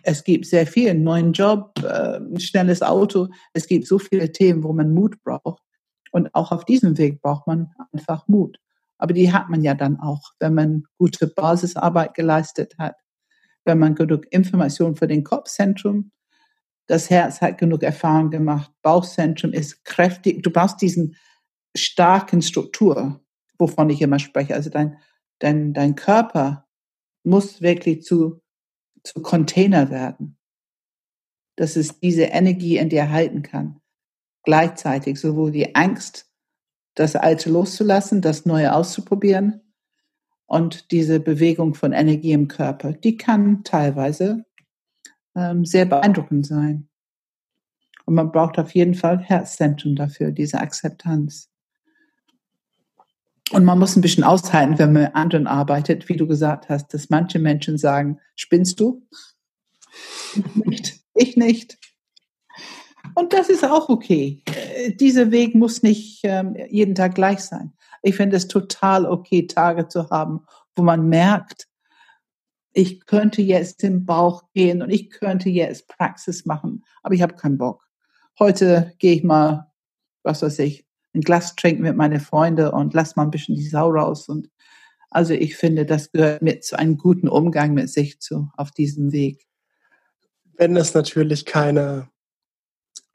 [0.02, 3.28] es gibt sehr viel, einen neuen Job, äh, ein schnelles Auto.
[3.52, 5.62] Es gibt so viele Themen, wo man Mut braucht.
[6.12, 8.58] Und auch auf diesem Weg braucht man einfach Mut.
[8.98, 12.94] Aber die hat man ja dann auch, wenn man gute Basisarbeit geleistet hat,
[13.64, 16.12] wenn man genug Information für den Kopfzentrum,
[16.86, 20.42] das Herz hat genug Erfahrung gemacht, Bauchzentrum ist kräftig.
[20.42, 21.16] Du brauchst diesen
[21.76, 23.20] starken Struktur,
[23.58, 24.54] wovon ich immer spreche.
[24.54, 24.98] Also dein,
[25.38, 26.66] dein, dein Körper
[27.24, 28.42] muss wirklich zu
[29.04, 30.38] zu Container werden.
[31.56, 33.80] Dass es diese Energie in dir halten kann.
[34.44, 36.30] Gleichzeitig sowohl die Angst,
[36.94, 39.60] das Alte loszulassen, das Neue auszuprobieren
[40.46, 44.44] und diese Bewegung von Energie im Körper, die kann teilweise
[45.34, 46.88] ähm, sehr beeindruckend sein.
[48.04, 51.51] Und man braucht auf jeden Fall Herzzentrum dafür, diese Akzeptanz.
[53.52, 56.94] Und man muss ein bisschen aushalten, wenn man mit anderen arbeitet, wie du gesagt hast,
[56.94, 59.06] dass manche Menschen sagen, spinnst du?
[60.54, 61.00] nicht.
[61.14, 61.78] Ich nicht.
[63.14, 64.42] Und das ist auch okay.
[64.46, 67.74] Äh, dieser Weg muss nicht ähm, jeden Tag gleich sein.
[68.02, 71.68] Ich finde es total okay, Tage zu haben, wo man merkt,
[72.72, 77.34] ich könnte jetzt im Bauch gehen und ich könnte jetzt Praxis machen, aber ich habe
[77.34, 77.86] keinen Bock.
[78.38, 79.70] Heute gehe ich mal,
[80.22, 83.66] was weiß ich, ein Glas trinken mit meinen Freunden und lass mal ein bisschen die
[83.66, 84.28] Sau raus.
[84.28, 84.50] Und
[85.10, 89.12] also ich finde, das gehört mit zu einem guten Umgang mit sich zu auf diesem
[89.12, 89.46] Weg.
[90.54, 92.08] Wenn es natürlich keine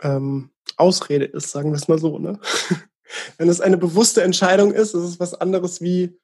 [0.02, 2.40] ähm, Ausrede ist, sagen wir es mal so, ne?
[3.38, 6.20] Wenn es eine bewusste Entscheidung ist, ist es was anderes wie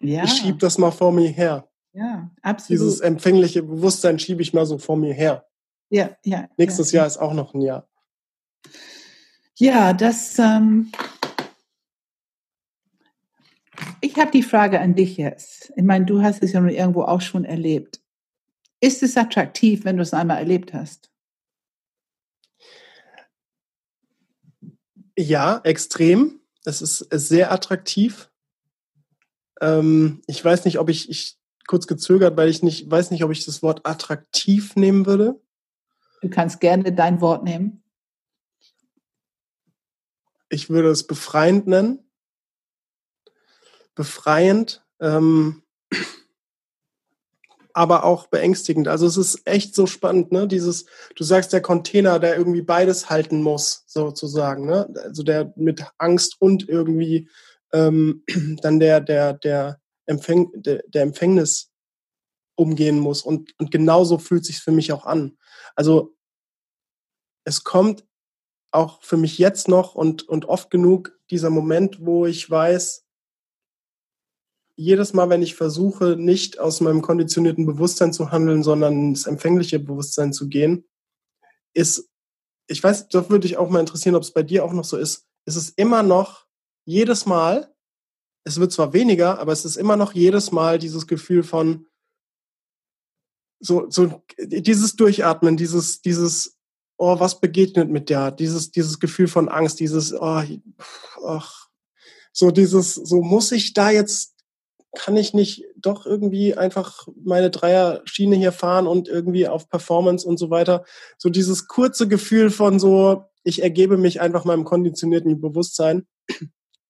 [0.00, 0.24] ja.
[0.24, 1.68] ich schiebe das mal vor mir her.
[1.92, 2.70] Ja, absolut.
[2.70, 5.46] Dieses empfängliche Bewusstsein schiebe ich mal so vor mir her.
[5.90, 6.48] Ja, ja.
[6.56, 6.98] Nächstes ja.
[6.98, 7.88] Jahr ist auch noch ein Jahr.
[9.60, 10.38] Ja, das.
[10.38, 10.90] Ähm,
[14.00, 15.70] ich habe die Frage an dich jetzt.
[15.76, 18.00] Ich meine, du hast es ja irgendwo auch schon erlebt.
[18.80, 21.10] Ist es attraktiv, wenn du es einmal erlebt hast?
[25.18, 26.40] Ja, extrem.
[26.64, 28.30] Es ist sehr attraktiv.
[29.60, 31.36] Ähm, ich weiß nicht, ob ich, ich
[31.66, 35.38] kurz gezögert, weil ich nicht weiß nicht, ob ich das Wort attraktiv nehmen würde.
[36.22, 37.82] Du kannst gerne dein Wort nehmen.
[40.50, 42.04] Ich würde es befreiend nennen.
[43.94, 45.62] Befreiend, ähm,
[47.72, 48.88] aber auch beängstigend.
[48.88, 50.48] Also es ist echt so spannend, ne?
[50.48, 54.92] Dieses, du sagst der Container, der irgendwie beides halten muss, sozusagen, ne?
[55.04, 57.28] Also der mit Angst und irgendwie
[57.72, 58.24] ähm,
[58.62, 61.70] dann der, der, der, Empfäng, der, der Empfängnis
[62.56, 63.22] umgehen muss.
[63.22, 65.38] Und, und genauso fühlt sich für mich auch an.
[65.76, 66.16] Also
[67.44, 68.04] es kommt
[68.70, 73.04] auch für mich jetzt noch und, und oft genug dieser Moment, wo ich weiß,
[74.76, 79.78] jedes Mal, wenn ich versuche, nicht aus meinem konditionierten Bewusstsein zu handeln, sondern ins empfängliche
[79.78, 80.84] Bewusstsein zu gehen,
[81.74, 82.08] ist,
[82.66, 84.96] ich weiß, das würde ich auch mal interessieren, ob es bei dir auch noch so
[84.96, 86.46] ist, ist es immer noch
[86.86, 87.74] jedes Mal,
[88.44, 91.86] es wird zwar weniger, aber es ist immer noch jedes Mal dieses Gefühl von
[93.60, 96.58] so, so dieses Durchatmen, dieses, dieses,
[97.00, 100.42] oh, was begegnet mit der, dieses, dieses Gefühl von Angst, dieses, oh,
[101.26, 101.68] ach,
[102.30, 104.34] so dieses, so muss ich da jetzt,
[104.94, 110.36] kann ich nicht doch irgendwie einfach meine Dreier-Schiene hier fahren und irgendwie auf Performance und
[110.36, 110.84] so weiter.
[111.16, 116.06] So dieses kurze Gefühl von so, ich ergebe mich einfach meinem konditionierten Bewusstsein.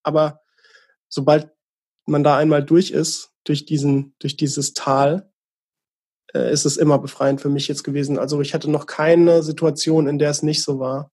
[0.03, 0.41] Aber
[1.09, 1.51] sobald
[2.07, 5.30] man da einmal durch ist, durch diesen, durch dieses Tal,
[6.35, 8.19] äh, ist es immer befreiend für mich jetzt gewesen.
[8.19, 11.11] Also ich hatte noch keine Situation, in der es nicht so war.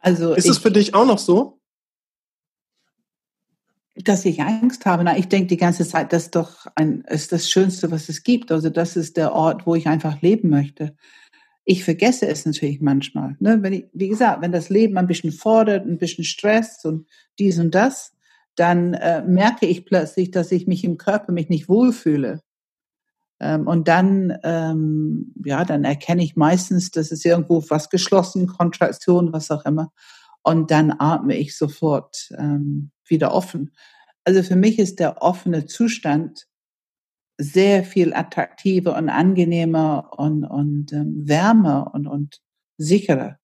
[0.00, 1.58] Also ist es für dich auch noch so?
[3.96, 5.04] Dass ich Angst habe.
[5.04, 8.22] Na, ich denke die ganze Zeit, das ist doch ein, ist das Schönste, was es
[8.22, 8.50] gibt.
[8.50, 10.96] Also das ist der Ort, wo ich einfach leben möchte.
[11.64, 13.36] Ich vergesse es natürlich manchmal.
[13.40, 13.62] Ne?
[13.62, 17.06] Wenn ich, wie gesagt, wenn das Leben ein bisschen fordert, ein bisschen Stress und
[17.38, 18.12] dies und das,
[18.56, 22.40] dann äh, merke ich plötzlich, dass ich mich im Körper mich nicht wohlfühle.
[23.40, 29.32] Ähm, und dann, ähm, ja, dann erkenne ich meistens, dass es irgendwo was geschlossen, Kontraktion,
[29.32, 29.92] was auch immer.
[30.42, 33.72] Und dann atme ich sofort ähm, wieder offen.
[34.24, 36.46] Also für mich ist der offene Zustand
[37.38, 42.40] sehr viel attraktiver und angenehmer und, und ähm, wärmer und, und
[42.76, 43.38] sicherer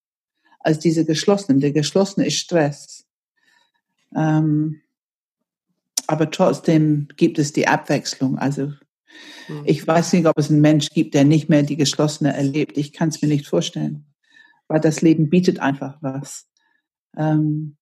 [0.60, 1.60] als diese geschlossenen.
[1.60, 3.06] Der geschlossene ist Stress.
[4.14, 4.82] Ähm,
[6.06, 8.38] aber trotzdem gibt es die Abwechslung.
[8.38, 8.72] Also
[9.46, 9.62] hm.
[9.64, 12.76] ich weiß nicht, ob es einen Mensch gibt, der nicht mehr die geschlossene erlebt.
[12.76, 14.06] Ich kann es mir nicht vorstellen,
[14.68, 16.46] weil das Leben bietet einfach was.
[17.16, 17.76] Ähm,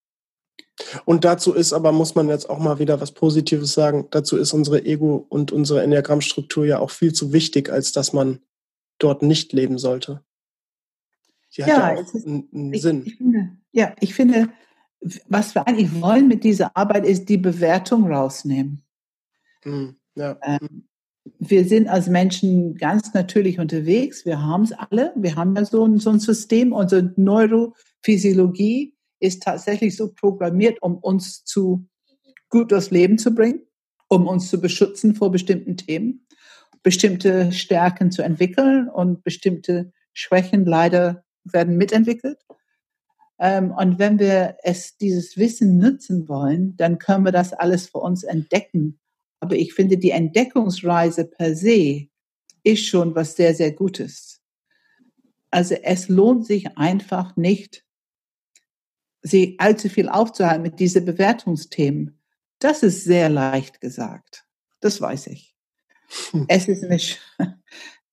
[1.04, 4.52] und dazu ist aber, muss man jetzt auch mal wieder was Positives sagen, dazu ist
[4.52, 8.40] unsere Ego und unsere Enneagrammstruktur ja auch viel zu wichtig, als dass man
[8.98, 10.22] dort nicht leben sollte.
[11.48, 13.02] Sie hat ja, ja auch ist, einen, einen ich, Sinn.
[13.06, 14.48] Ich finde, ja, ich finde,
[15.28, 18.82] was wir eigentlich wollen mit dieser Arbeit, ist die Bewertung rausnehmen.
[19.62, 20.36] Hm, ja.
[20.42, 20.88] Ähm,
[21.24, 24.24] wir sind als Menschen ganz natürlich unterwegs.
[24.26, 25.12] Wir haben es alle.
[25.16, 26.72] Wir haben ja so ein, so ein System.
[26.72, 31.86] Unsere Neurophysiologie ist tatsächlich so programmiert, um uns zu
[32.50, 33.62] gut durchs Leben zu bringen,
[34.08, 36.26] um uns zu beschützen vor bestimmten Themen,
[36.82, 42.38] bestimmte Stärken zu entwickeln und bestimmte Schwächen leider werden mitentwickelt.
[43.38, 47.98] Ähm, und wenn wir es, dieses Wissen nutzen wollen, dann können wir das alles für
[47.98, 49.00] uns entdecken.
[49.44, 52.06] Aber ich finde, die Entdeckungsreise per se
[52.62, 54.40] ist schon was sehr, sehr Gutes.
[55.50, 57.84] Also es lohnt sich einfach nicht,
[59.20, 62.22] sie allzu viel aufzuhalten mit diesen Bewertungsthemen.
[62.58, 64.46] Das ist sehr leicht gesagt.
[64.80, 65.54] Das weiß ich.
[66.30, 66.46] Hm.
[66.48, 66.98] Es ist eine,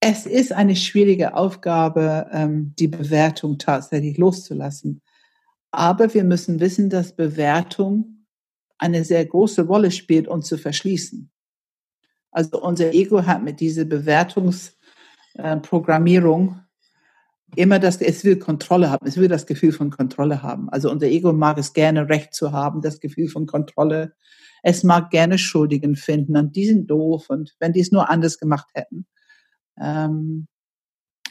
[0.01, 5.01] es ist eine schwierige Aufgabe, ähm, die Bewertung tatsächlich loszulassen.
[5.71, 8.20] Aber wir müssen wissen, dass Bewertung
[8.81, 11.31] eine sehr große Rolle spielt, uns zu verschließen.
[12.31, 16.53] Also unser Ego hat mit dieser Bewertungsprogrammierung äh,
[17.61, 20.67] immer das, es will Kontrolle haben, es will das Gefühl von Kontrolle haben.
[20.69, 24.15] Also unser Ego mag es gerne, Recht zu haben, das Gefühl von Kontrolle.
[24.63, 28.39] Es mag gerne Schuldigen finden und die sind doof und wenn die es nur anders
[28.39, 29.05] gemacht hätten.
[29.79, 30.47] Ähm,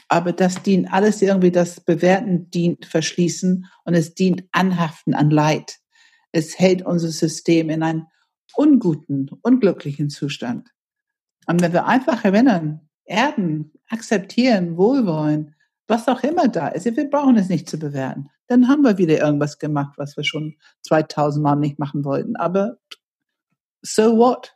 [0.07, 5.80] aber das dient alles irgendwie, das Bewerten dient Verschließen und es dient Anhaften an Leid.
[6.31, 8.07] Es hält unser System in einen
[8.55, 10.69] unguten, unglücklichen Zustand.
[11.47, 15.55] Und wenn wir einfach erinnern, erden, akzeptieren, wohlwollen,
[15.87, 19.19] was auch immer da ist, wir brauchen es nicht zu bewerten, dann haben wir wieder
[19.19, 22.35] irgendwas gemacht, was wir schon 2000 Mal nicht machen wollten.
[22.35, 22.77] Aber
[23.81, 24.55] so what?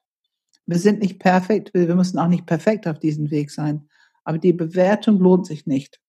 [0.66, 3.88] Wir sind nicht perfekt, wir müssen auch nicht perfekt auf diesem Weg sein.
[4.24, 6.02] Aber die Bewertung lohnt sich nicht.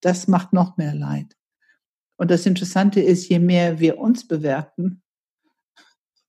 [0.00, 1.36] Das macht noch mehr Leid.
[2.16, 5.02] Und das Interessante ist, je mehr wir uns bewerten,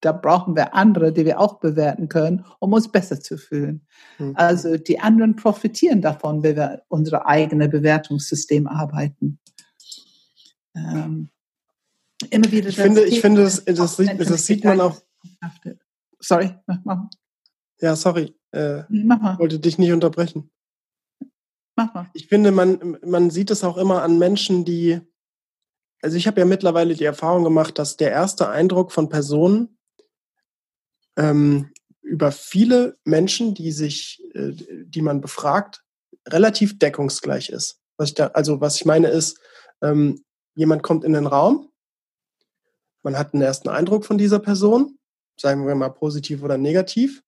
[0.05, 3.87] da brauchen wir andere, die wir auch bewerten können, um uns besser zu fühlen.
[4.19, 4.33] Mhm.
[4.35, 9.39] Also die anderen profitieren davon, wenn wir unsere eigene Bewertungssystem arbeiten.
[10.75, 11.29] Ähm,
[12.29, 12.69] immer wieder.
[12.69, 15.01] Ich finde, ich finde, das, das, sieht, das sieht man auch.
[16.19, 17.09] Sorry, mach mal.
[17.81, 18.35] Ja, sorry.
[18.51, 19.39] Äh, mach mal.
[19.39, 20.51] wollte dich nicht unterbrechen.
[21.75, 22.11] Mach mal.
[22.13, 25.01] Ich finde, man, man sieht es auch immer an Menschen, die
[26.01, 29.74] also ich habe ja mittlerweile die Erfahrung gemacht, dass der erste Eindruck von Personen
[31.17, 34.51] ähm, über viele Menschen, die sich, äh,
[34.85, 35.83] die man befragt,
[36.27, 37.79] relativ deckungsgleich ist.
[37.97, 39.39] Was ich da, also was ich meine ist,
[39.81, 40.23] ähm,
[40.55, 41.69] jemand kommt in den Raum,
[43.03, 44.97] man hat einen ersten Eindruck von dieser Person,
[45.39, 47.23] sagen wir mal positiv oder negativ.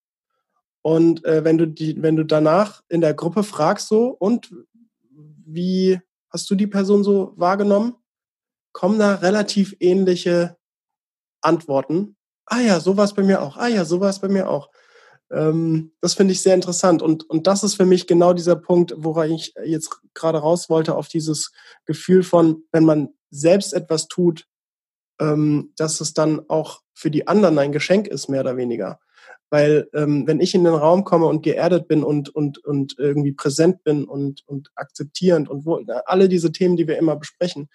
[0.81, 4.53] Und äh, wenn du die, wenn du danach in der Gruppe fragst so, und
[5.45, 7.95] wie hast du die Person so wahrgenommen?
[8.77, 10.55] kommen da relativ ähnliche
[11.41, 12.16] Antworten.
[12.49, 13.57] Ah ja, so war es bei mir auch.
[13.57, 14.69] Ah ja, so war es bei mir auch.
[15.29, 17.01] Ähm, das finde ich sehr interessant.
[17.01, 20.95] Und, und das ist für mich genau dieser Punkt, woran ich jetzt gerade raus wollte,
[20.95, 21.51] auf dieses
[21.85, 24.45] Gefühl von, wenn man selbst etwas tut,
[25.19, 28.99] ähm, dass es dann auch für die anderen ein Geschenk ist, mehr oder weniger.
[29.49, 33.33] Weil ähm, wenn ich in den Raum komme und geerdet bin und, und, und irgendwie
[33.33, 37.69] präsent bin und, und akzeptierend und wo, alle diese Themen, die wir immer besprechen,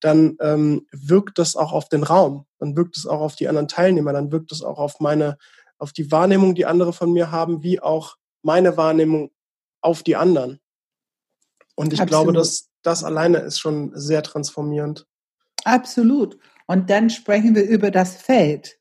[0.00, 3.68] dann ähm, wirkt das auch auf den Raum, dann wirkt es auch auf die anderen
[3.68, 5.38] Teilnehmer, dann wirkt es auch auf meine,
[5.78, 9.30] auf die Wahrnehmung, die andere von mir haben, wie auch meine Wahrnehmung
[9.80, 10.60] auf die anderen.
[11.74, 12.24] Und ich Absolut.
[12.24, 15.06] glaube, dass das alleine ist schon sehr transformierend.
[15.64, 16.38] Absolut.
[16.66, 18.78] Und dann sprechen wir über das Feld.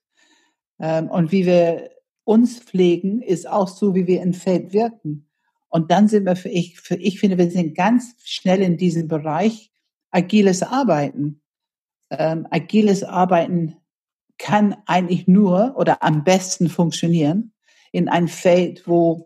[0.80, 1.90] Ähm, und wie wir
[2.26, 5.30] uns pflegen, ist auch so, wie wir im Feld wirken.
[5.70, 9.08] Und dann sind wir für ich, für ich finde, wir sind ganz schnell in diesem
[9.08, 9.73] Bereich,
[10.14, 11.42] agiles Arbeiten.
[12.10, 13.78] Ähm, agiles Arbeiten
[14.38, 17.54] kann eigentlich nur oder am besten funktionieren
[17.92, 19.26] in einem Feld, wo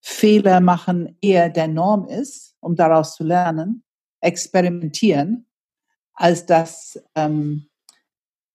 [0.00, 3.84] Fehler machen eher der Norm ist, um daraus zu lernen,
[4.20, 5.46] experimentieren,
[6.14, 7.68] als dass ähm,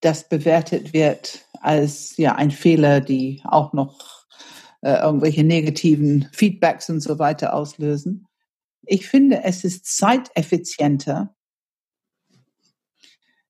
[0.02, 4.26] das bewertet wird als ja ein Fehler, die auch noch
[4.82, 8.28] äh, irgendwelche negativen Feedbacks und so weiter auslösen.
[8.86, 11.34] Ich finde, es ist zeiteffizienter,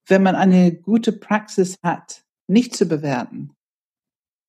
[0.08, 3.56] wenn man eine gute Praxis hat, nicht zu bewerten.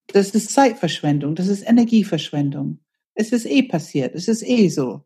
[0.09, 2.81] Das ist Zeitverschwendung, das ist Energieverschwendung.
[3.15, 5.05] Es ist eh passiert, es ist eh so.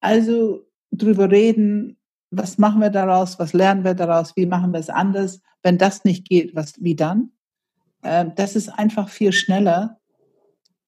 [0.00, 1.98] Also drüber reden,
[2.30, 5.40] was machen wir daraus, was lernen wir daraus, wie machen wir es anders.
[5.62, 7.32] Wenn das nicht geht, was, wie dann?
[8.02, 9.98] Ähm, das ist einfach viel schneller.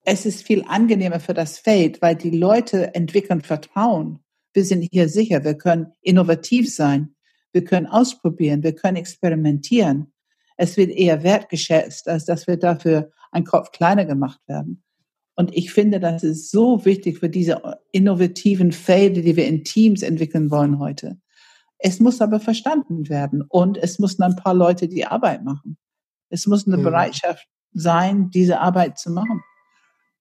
[0.05, 4.21] Es ist viel angenehmer für das Feld, weil die Leute entwickeln Vertrauen.
[4.53, 7.15] Wir sind hier sicher, wir können innovativ sein.
[7.53, 10.13] Wir können ausprobieren, wir können experimentieren.
[10.57, 14.83] Es wird eher wertgeschätzt, als dass wir dafür ein Kopf kleiner gemacht werden.
[15.37, 20.03] Und ich finde, das ist so wichtig für diese innovativen Felder, die wir in Teams
[20.03, 21.19] entwickeln wollen heute.
[21.79, 25.79] Es muss aber verstanden werden und es müssen ein paar Leute die Arbeit machen.
[26.29, 26.83] Es muss eine mhm.
[26.83, 29.43] Bereitschaft sein, diese Arbeit zu machen.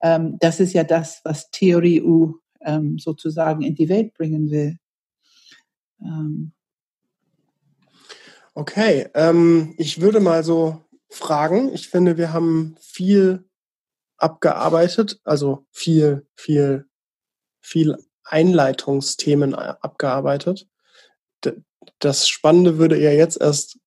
[0.01, 4.77] Ähm, das ist ja das, was Theorie U ähm, sozusagen in die Welt bringen will.
[5.99, 6.53] Ähm,
[8.57, 11.71] Okay, ähm, ich würde mal so fragen.
[11.75, 13.47] Ich finde, wir haben viel
[14.17, 16.87] abgearbeitet, also viel, viel,
[17.61, 20.67] viel Einleitungsthemen abgearbeitet.
[21.99, 23.77] Das Spannende würde ja jetzt erst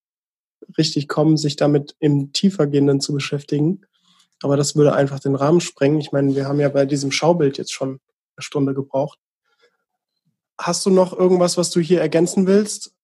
[0.79, 3.81] richtig kommen, sich damit im tiefergehenden zu beschäftigen.
[4.41, 5.99] Aber das würde einfach den Rahmen sprengen.
[5.99, 7.99] Ich meine, wir haben ja bei diesem Schaubild jetzt schon
[8.37, 9.19] eine Stunde gebraucht.
[10.57, 12.95] Hast du noch irgendwas, was du hier ergänzen willst?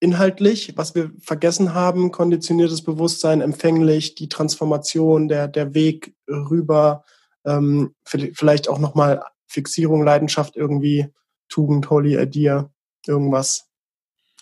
[0.00, 7.04] Inhaltlich, was wir vergessen haben, konditioniertes Bewusstsein, empfänglich, die Transformation, der, der Weg rüber,
[7.44, 11.06] ähm, vielleicht auch nochmal Fixierung, Leidenschaft irgendwie,
[11.48, 12.70] Tugend, Holy Idea,
[13.06, 13.68] irgendwas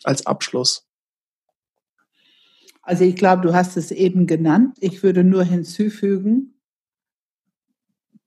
[0.02, 0.86] als Abschluss.
[2.82, 4.76] Also ich glaube, du hast es eben genannt.
[4.80, 6.60] Ich würde nur hinzufügen,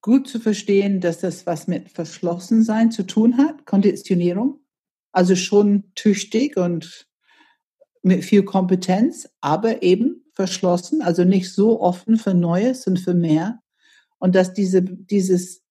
[0.01, 4.61] gut zu verstehen, dass das was mit Verschlossensein zu tun hat, Konditionierung.
[5.11, 7.06] Also schon tüchtig und
[8.03, 13.59] mit viel Kompetenz, aber eben verschlossen, also nicht so offen für Neues und für mehr.
[14.19, 15.63] Und dass diese, dieses,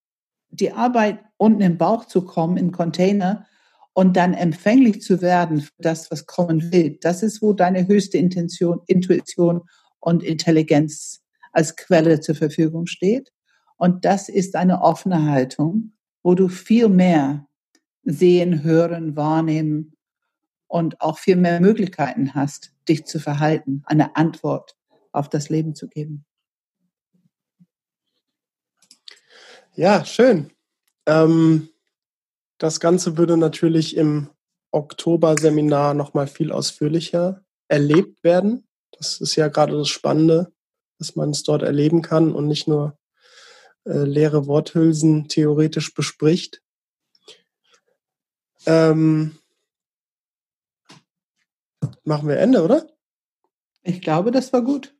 [0.50, 3.46] die Arbeit unten im Bauch zu kommen, im Container
[3.92, 8.18] und dann empfänglich zu werden für das, was kommen will, das ist, wo deine höchste
[8.18, 9.62] Intention, Intuition
[10.00, 11.22] und Intelligenz
[11.52, 13.32] als Quelle zur Verfügung steht.
[13.76, 17.46] Und das ist eine offene Haltung, wo du viel mehr
[18.04, 19.95] sehen, hören, wahrnehmen
[20.66, 24.76] und auch viel mehr Möglichkeiten hast, dich zu verhalten, eine Antwort
[25.12, 26.24] auf das Leben zu geben.
[29.74, 30.52] Ja, schön.
[31.06, 31.68] Ähm,
[32.58, 34.30] das Ganze würde natürlich im
[34.70, 38.66] Oktober-Seminar nochmal viel ausführlicher erlebt werden.
[38.92, 40.52] Das ist ja gerade das Spannende,
[40.98, 42.98] dass man es dort erleben kann und nicht nur
[43.84, 46.62] äh, leere Worthülsen theoretisch bespricht.
[48.64, 49.38] Ähm,
[52.04, 52.86] machen wir Ende, oder?
[53.82, 54.94] Ich glaube, das war gut.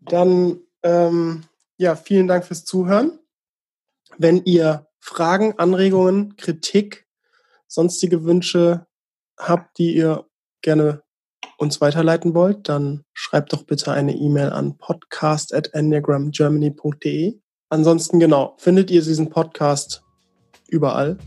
[0.00, 1.44] Dann ähm,
[1.76, 3.18] ja, vielen Dank fürs Zuhören.
[4.18, 7.06] Wenn ihr Fragen, Anregungen, Kritik,
[7.66, 8.86] sonstige Wünsche
[9.38, 10.26] habt, die ihr
[10.60, 11.02] gerne
[11.58, 17.40] uns weiterleiten wollt, dann schreibt doch bitte eine E-Mail an podcast at enneagramgermany.de.
[17.68, 20.02] Ansonsten genau, findet ihr diesen Podcast
[20.68, 21.18] überall,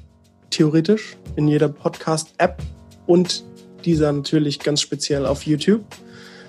[0.51, 2.61] theoretisch, in jeder Podcast-App
[3.07, 3.43] und
[3.85, 5.81] dieser natürlich ganz speziell auf YouTube.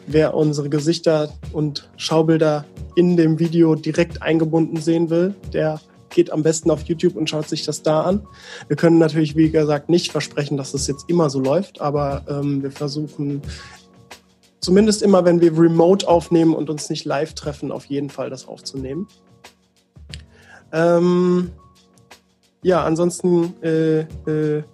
[0.07, 2.65] Wer unsere Gesichter und Schaubilder
[2.95, 5.81] in dem Video direkt eingebunden sehen will, der
[6.11, 8.27] geht am besten auf YouTube und schaut sich das da an.
[8.69, 12.63] Wir können natürlich, wie gesagt, nicht versprechen, dass es jetzt immer so läuft, aber ähm,
[12.63, 13.43] wir versuchen
[14.61, 18.49] zumindest immer, wenn wir remote aufnehmen und uns nicht live treffen, auf jeden Fall das
[18.49, 19.09] aufzunehmen.
[20.73, 21.53] Ähm,
[22.63, 24.65] ja, ansonsten äh, äh,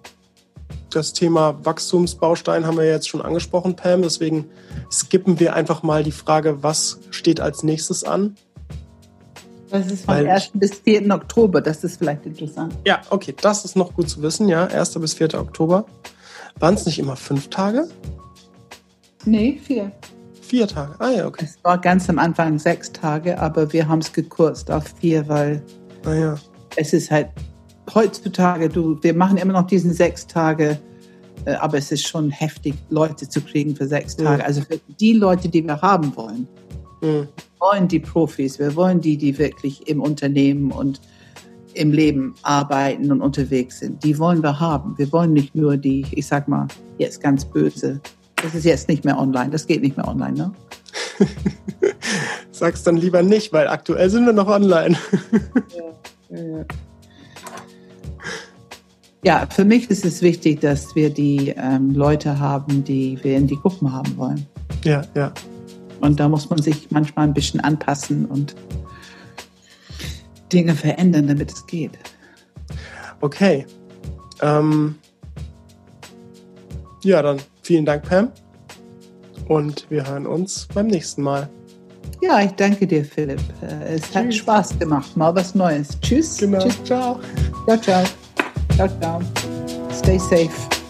[0.95, 4.01] das Thema Wachstumsbaustein haben wir jetzt schon angesprochen, Pam.
[4.01, 4.49] Deswegen
[4.91, 8.35] skippen wir einfach mal die Frage, was steht als nächstes an?
[9.69, 10.51] Das ist vom Weil, 1.
[10.53, 11.09] bis 4.
[11.13, 12.75] Oktober, das ist vielleicht interessant.
[12.85, 14.65] Ja, okay, das ist noch gut zu wissen, ja.
[14.65, 14.93] 1.
[14.99, 15.33] bis 4.
[15.33, 15.85] Oktober.
[16.59, 17.89] Waren es nicht immer fünf Tage?
[19.25, 19.91] Nee, vier.
[20.41, 21.45] Vier Tage, ah ja, okay.
[21.45, 25.63] Es war ganz am Anfang sechs Tage, aber wir haben es gekürzt auf vier, weil
[26.05, 26.35] ah, ja.
[26.75, 27.29] es ist halt
[27.95, 30.79] heutzutage, du, wir machen immer noch diesen sechs Tage,
[31.45, 34.41] äh, aber es ist schon heftig, Leute zu kriegen für sechs Tage.
[34.41, 34.47] Ja.
[34.47, 36.47] Also für die Leute, die wir haben wollen.
[37.01, 37.27] Mhm
[37.63, 40.99] wollen die Profis, wir wollen die, die wirklich im Unternehmen und
[41.75, 44.03] im Leben arbeiten und unterwegs sind.
[44.03, 44.97] Die wollen wir haben.
[44.97, 46.67] Wir wollen nicht nur die, ich sag mal,
[46.97, 48.01] jetzt ganz böse.
[48.35, 49.49] Das ist jetzt nicht mehr online.
[49.49, 50.51] Das geht nicht mehr online, ne?
[52.51, 54.97] Sag's dann lieber nicht, weil aktuell sind wir noch online.
[56.29, 56.65] ja, ja, ja.
[59.23, 63.47] Ja, für mich ist es wichtig, dass wir die ähm, Leute haben, die wir in
[63.47, 64.45] die Gruppen haben wollen.
[64.83, 65.33] Ja, ja.
[66.01, 68.55] Und da muss man sich manchmal ein bisschen anpassen und
[70.51, 71.97] Dinge verändern, damit es geht.
[73.21, 73.65] Okay.
[74.41, 74.95] Ähm
[77.03, 78.29] ja, dann vielen Dank, Pam.
[79.47, 81.49] Und wir hören uns beim nächsten Mal.
[82.21, 83.41] Ja, ich danke dir, Philipp.
[83.61, 84.15] Äh, es Tschüss.
[84.15, 85.15] hat Spaß gemacht.
[85.17, 85.99] Mal was Neues.
[86.01, 86.37] Tschüss.
[86.37, 86.59] Genau.
[86.59, 86.83] Tschüss.
[86.83, 87.19] Ciao.
[87.65, 88.03] Ciao, ciao.
[88.75, 89.21] Ciao, ciao.
[89.91, 90.82] Stay safe.